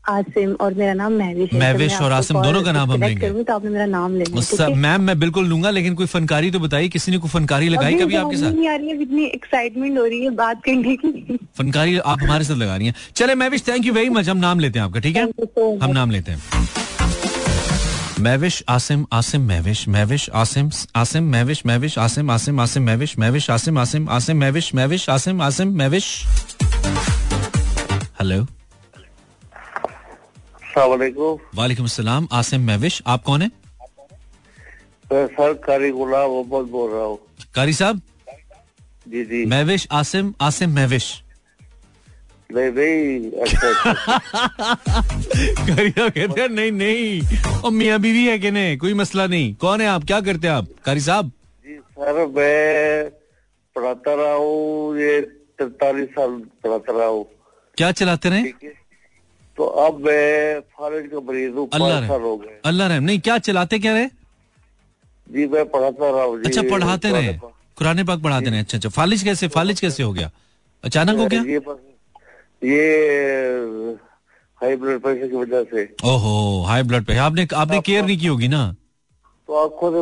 [0.09, 3.31] आसिम और मेरा नाम महविश है। महविश तो और आसिम दोनों का नाम हम लेंगे।
[3.43, 4.69] तो आपने मेरा नाम लेना?
[4.77, 8.17] मैम मैं बिल्कुल लूँगा लेकिन कोई फनकारी तो बताइए किसी ने कोई फनकारी लगाई कभी
[8.17, 11.99] आपके साथ नहीं आ रही है इतनी एक्साइटमेंट हो रही है बात करने की फनकारी
[11.99, 14.79] आप हमारे साथ लगा रही हैं चले Mahvish thank you very much हम नाम लेते
[14.79, 15.25] हैं आपका ठीक है.
[15.83, 16.67] हम नाम लेते हैं
[18.21, 23.79] महविश आसिम आसिम महविश महविश आसिम आसिम महविश महविश आसिम आसिम आसिम महविश महविश आसिम
[23.79, 26.13] आसिम आसिम महविश महविश आसिम आसिम महविश
[28.21, 28.47] हेलो
[30.87, 33.51] वालेकुम। अस्सलाम आसिम महविश आप कौन है?
[35.13, 37.19] सर कारी गुलाम मोहम्मद बोल रहा हूँ।
[37.55, 38.01] कारी साहब?
[39.09, 41.23] जी जी। महविश आसिम आसिम महविश
[42.51, 43.93] नहीं नहीं अच्छा अच्छा।
[45.69, 48.77] कारी साहब कहते हैं नहीं नहीं। और मियाँ बीवी है कि नहीं?
[48.79, 50.05] कोई मसला नहीं। कौन है आप?
[50.05, 50.67] क्या करते हैं आप?
[50.85, 51.31] कारी साहब?
[51.65, 53.11] जी सर मैं
[53.77, 55.21] पढ़ाता रहा हूँ ये
[55.59, 56.31] तैतालीस साल
[56.65, 57.25] पढ़ाता रहा हूँ।
[57.77, 58.43] क्या चलाते रहे?
[59.59, 62.43] तो अब मैं फारिज का मरीज़ हूँ अल्लाह हो
[62.89, 64.07] रहम नहीं क्या चलाते क्या रहे?
[65.31, 67.33] जी मैं पढ़ाता रहा हूँ जी अच्छा पढ़ाते रहे।
[67.79, 70.31] कुरान पाक पढ़ाते रहे। अच्छा अच्छा। फालिज कैसे फालिज कैसे हो गया?
[70.85, 71.43] अचानक हो गया?
[71.43, 71.59] ये
[72.65, 73.97] ये
[74.61, 78.27] हाई ब्लड प्रेशर की वजह से। ओहो हाई ब्लड प्रेशर आपने आपने केयर नहीं की
[78.27, 78.63] होगी ना?
[79.49, 80.01] तो आँखों से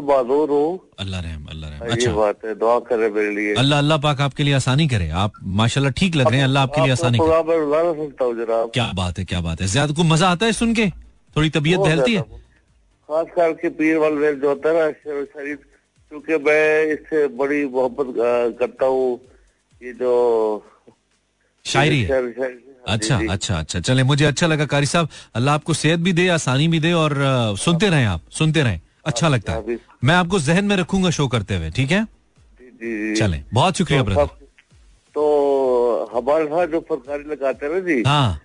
[0.50, 3.98] हूँ। अल्लाह रहम अल्लाह रहम। ये अच्छा। बात है दुआ करे मेरे लिए। अल्लाह अल्लाह
[4.02, 7.18] पाक आपके लिए आसानी करे। आप माशाल्लाह ठीक लग रहे हैं अल्लाह आपके लिए आसानी
[7.18, 10.88] करे। हूँ क्या बात है क्या बात है। ज़्यादा को मज़ा आता है सुन के?
[11.36, 12.22] थोड़ी तबीयत बहलती है?
[13.08, 14.90] खास करके पीर वाल जो होता है ना
[15.22, 15.58] शरीफ
[16.12, 18.14] क्योंकि मैं इससे बड़ी मोहब्बत
[18.58, 19.20] करता हूँ
[19.80, 20.12] ये जो
[21.64, 22.50] शायरी है। हाँ
[22.86, 26.68] अच्छा अच्छा अच्छा। चले मुझे अच्छा लगा कारी साहब। अल्लाह आपको सेहत भी दे आसानी
[26.68, 27.14] भी दे और
[27.58, 31.56] सुनते रहें आप सुनते रहें। अच्छा लगता है। मैं आपको जहन में रखूँगा शो करते
[31.56, 32.04] हुए ठीक है।
[33.16, 34.26] चलें बहुत शुक्रिया तो ब्रदर
[35.14, 38.40] तो हमारे साथ जो फनकारी लगाते हैं ना जी हाँ।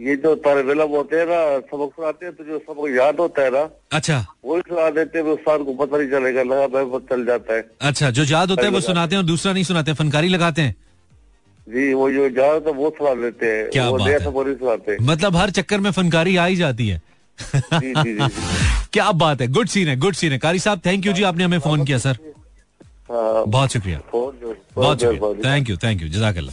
[0.00, 3.42] ये जो तारे विलम होते हैं ना सबक सुनाते हैं तो जो सबक याद होता
[3.42, 6.98] है ना अच्छा। वो वही सुना देते हैं उस्ताद को पता नहीं चलेगा लगा मैं
[7.10, 9.92] चल जाता है। अच्छा जो याद होता है वो सुनाते हैं और दूसरा नहीं सुनाते
[9.94, 10.74] फनकारी लगाते हैं?
[11.66, 15.36] जी वो जो याद तो वो सुना देते हैं। क्या वो बात है। सुनाते। मतलब
[15.36, 17.00] हर चक्कर में फनकारी आ ही जाती है।
[17.38, 20.80] जी जी जी जी। क्या बात है गुड सीन है गुड सीन है। कारी साहब
[20.86, 22.18] थैंक यू जी आपने हमें फ़ोन किया सर
[23.10, 26.52] हाँ। बहुत शुक्रिया। बहुत शुक्रिया। थैंक यू थैंक यू जजाकल्ला।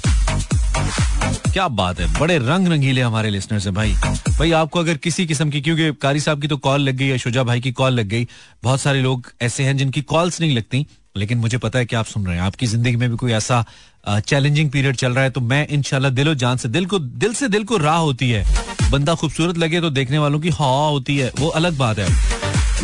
[1.53, 3.93] क्या बात है बड़े रंग रंगीले हमारे लिसनर्स हैं भाई।
[4.29, 7.17] भाई आपको अगर किसी किस्म की क्योंकि कारी साहब की तो कॉल लग गई या
[7.17, 8.27] शुजा भाई की कॉल लग गई
[8.63, 10.85] बहुत सारे लोग ऐसे हैं जिनकी कॉल्स नहीं लगती।
[11.19, 13.63] लेकिन मुझे पता है कि आप सुन रहे हैं। आपकी ज़िंदगी में भी कोई ऐसा
[14.07, 17.47] चैलेंजिंग पीरियड चल रहा है तो मैं इंशाल्लाह दिलो जान से, दिल को, दिल से
[17.49, 18.43] दिल को राह होती है।
[18.91, 22.07] बंदा खूबसूरत लगे तो देखने वालों की हवा होती है, वो अलग बात है।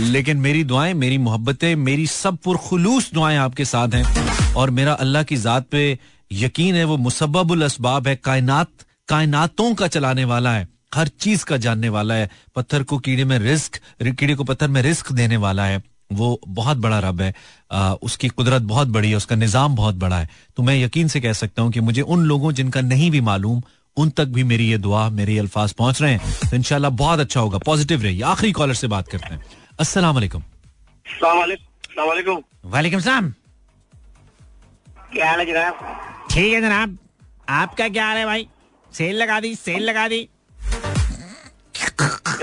[0.02, 5.24] लेकिन मेरी दुआएँ, मेरी मोहब्बतें, मेरी सब पुरखलूस दुआएँ आपके साथ हैं। और मेरा अल्लाह
[5.24, 5.98] की जात पे
[6.32, 8.70] यकीन है, वो मुसब्बुल असबाब है, कायनात,
[9.10, 13.38] कायनातों का चलाने वाला है, हर चीज़ का जानने वाला है, पत्थर को कीड़े में
[13.40, 17.34] रिस्क कीड़े को पत्थर में रिस्क देने वाला है। वो बहुत बड़ा रब है
[17.72, 21.22] आ, उसकी कुदरत बहुत बड़ी है उसका निज़ाम बहुत बड़ा है। तो मैं यकीन से
[21.22, 23.62] कह सकता हूँ कि मुझे उन लोगों जिनका नहीं भी मालूम
[23.98, 27.20] उन तक भी मेरी ये दुआ मेरे ये अल्फाज पहुँच रहे हैं। तो इंशाल्लाह बहुत
[27.20, 29.44] अच्छा होगा पॉजिटिव रहिए। आखिरी कॉलर से बात करते हैं।
[29.80, 30.44] अस्सलाम वालेकुम।
[31.06, 33.34] सलामकुम वालेकुम सलाम।
[35.14, 35.80] क्या हाल है जनाब?
[36.32, 36.98] ठीक है जनाब।
[37.52, 38.48] आपका क्या हाल है भाई?
[38.92, 40.28] सेल लगा दी सेल लगा दी।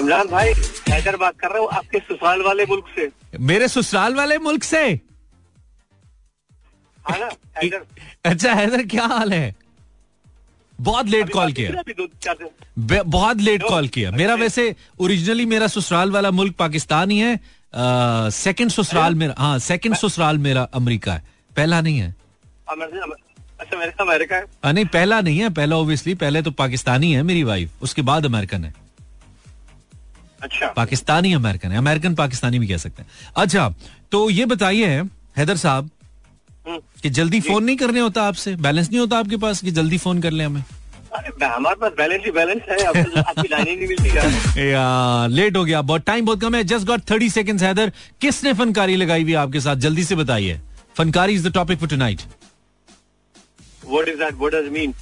[0.03, 0.53] इमरान भाई
[0.89, 3.09] हैदर बात कर रहा हूँ आपके ससुराल वाले मुल्क से।
[3.41, 4.85] मेरे ससुराल वाले मुल्क से?
[7.05, 7.85] हाँ हैदर।
[8.25, 9.55] अच्छा हैदर क्या हाल है?
[10.79, 16.55] बहुत लेट कॉल किया। बहुत लेट कॉल किया। मेरा वैसे ओरिजिनली मेरा ससुराल वाला मुल्क
[16.59, 21.23] पाकिस्तान ही है। सेकंड ससुराल मेरा हाँ सेकंड ससुराल मेरा अमेरिका है।
[21.57, 22.15] पहला नहीं है।
[22.71, 27.83] अच्छा अमेरिका है। नहीं पहला नहीं है। पहला ओबियसली पहले तो पाकिस्तानी है मेरी वाइफ
[27.83, 28.75] उसके बाद अमेरिकन है।
[30.43, 33.69] अच्छा। पाकिस्तानी अमेरिकन है अमेरिकन पाकिस्तानी भी कह सकते हैं। अच्छा
[34.13, 35.01] तो ये बताइए
[35.37, 35.91] हैदर साहब
[36.67, 38.55] हम्म। कि जल्दी फ़ोन नहीं करने होता आपसे?
[38.57, 40.63] बैलेंस नहीं होता आपके पास कि जल्दी फ़ोन कर ले हमें?
[41.43, 45.65] हमारे पास बैलेंस ही बैलेंस है तो आपकी लाइन नहीं मिलती यार यार लेट हो
[45.65, 47.93] गया बहुत टाइम बहुत कम है just got thirty second Haider.
[48.21, 49.77] किसने फनकारी लगाई हुई आपके साथ?
[49.77, 50.61] जल्दी से बताइए।
[50.97, 52.23] फनकारी is the topic for tonight
[53.87, 54.95] what is that what does mean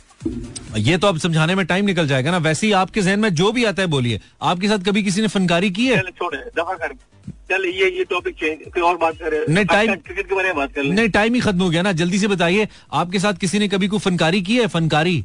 [0.76, 3.52] ये तो अब समझाने में टाइम निकल जाएगा ना। वैसे ही आपके जहन में जो
[3.52, 6.00] भी आता है बोलिए। आपके साथ कभी किसी ने फनकारी की है?
[6.00, 6.94] चल छोड़ दफ़ा कर।
[7.30, 10.56] चल ये ये टॉपिक चेंज कोई और बात करें। नहीं, टाइम- क्रिकेट के बारे में
[10.56, 13.34] बात कर ले। नहीं टाइम ही खत्म हो गया ना। जल्दी से बताइए आपके साथ
[13.34, 14.66] किसी ने कभी कोई फनकारी की है?
[14.66, 15.24] फनकारी?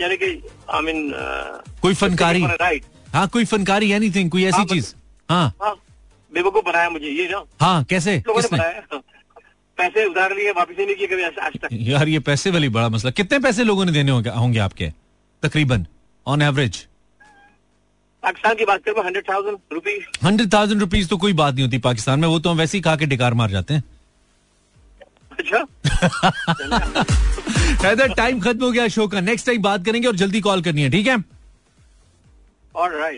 [0.00, 1.12] यानी कि आई मीन
[1.82, 2.46] कोई फनकारी?
[2.46, 2.84] राइट
[3.14, 4.94] हाँ कोई फनकारी एनीथिंग कोई ऐसी हाँ, चीज़।
[5.30, 5.74] हाँ। हाँ
[6.34, 8.20] बेवकूफ़ बनाया मुझे ये ना। हाँ कैसे?
[8.20, 8.58] किसने?
[8.58, 9.00] बनाया।
[9.80, 13.10] पैसे उधार लिए वापस नहीं किए कभी आज तक। यार ये पैसे वाली बड़ा मसला।
[13.10, 14.92] कितने पैसे लोगों ने देने होंगे होंगे आपके?
[15.42, 15.86] तकरीबन
[16.26, 16.86] ऑन एवरेज
[18.22, 21.78] पाकिस्तान की बात करें hundred thousand rupees hundred thousand rupees तो कोई बात नहीं होती
[21.78, 23.84] पाकिस्तान में वो तो हम वैसे ही खा के डिकार मार जाते हैं।
[25.32, 25.64] अच्छा।
[28.14, 30.90] टाइम खत्म हो गया शो का। नेक्स्ट टाइम बात करेंगे और जल्दी कॉल करनी है
[30.90, 31.16] ठीक है?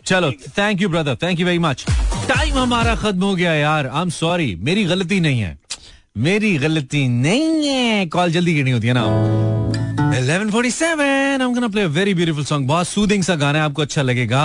[0.06, 1.84] चलो thank you brother thank you very much
[2.28, 5.58] time हमारा खत्म हो गया यार। आई एम सॉरी मेरी गलती नहीं है।
[6.16, 9.04] मेरी गलती नहीं है। कॉल जल्दी करनी होती है ना।
[10.12, 14.02] 1147 I'm gonna play a very beautiful song बहुत सूदिंग सा गाना है आपको अच्छा
[14.02, 14.42] लगेगा।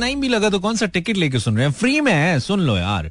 [0.00, 1.72] नहीं भी लगा तो कौन सा टिकट लेके सुन रहे हैं?
[1.72, 3.10] फ्री में है सुन लो यार।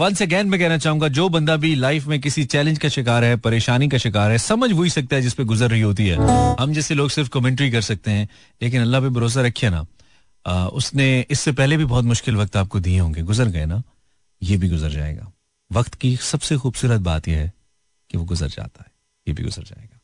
[0.00, 3.36] वंस अगेन मैं कहना चाहूँगा जो बंदा भी लाइफ में किसी चैलेंज का शिकार है
[3.36, 6.16] परेशानी का शिकार है समझ वही सकता है जिस पे गुजर रही होती है।
[6.60, 8.28] हम जैसे लोग सिर्फ़ कमेंट्री कर सकते हैं
[8.62, 9.86] लेकिन अल्लाह पे भरोसा रखिए ना।
[10.46, 13.82] आ, उसने इससे पहले भी बहुत मुश्किल वक्त आपको दिए होंगे। गुजर गए ना?
[14.42, 15.32] ये भी गुजर जाएगा।
[15.72, 17.52] वक्त की सबसे खूबसूरत बात यह है
[18.10, 18.92] कि वो गुजर जाता है,
[19.28, 19.98] ये भी गुजर जाएगा।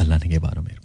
[0.00, 0.76] अल्लाह ने के बारो में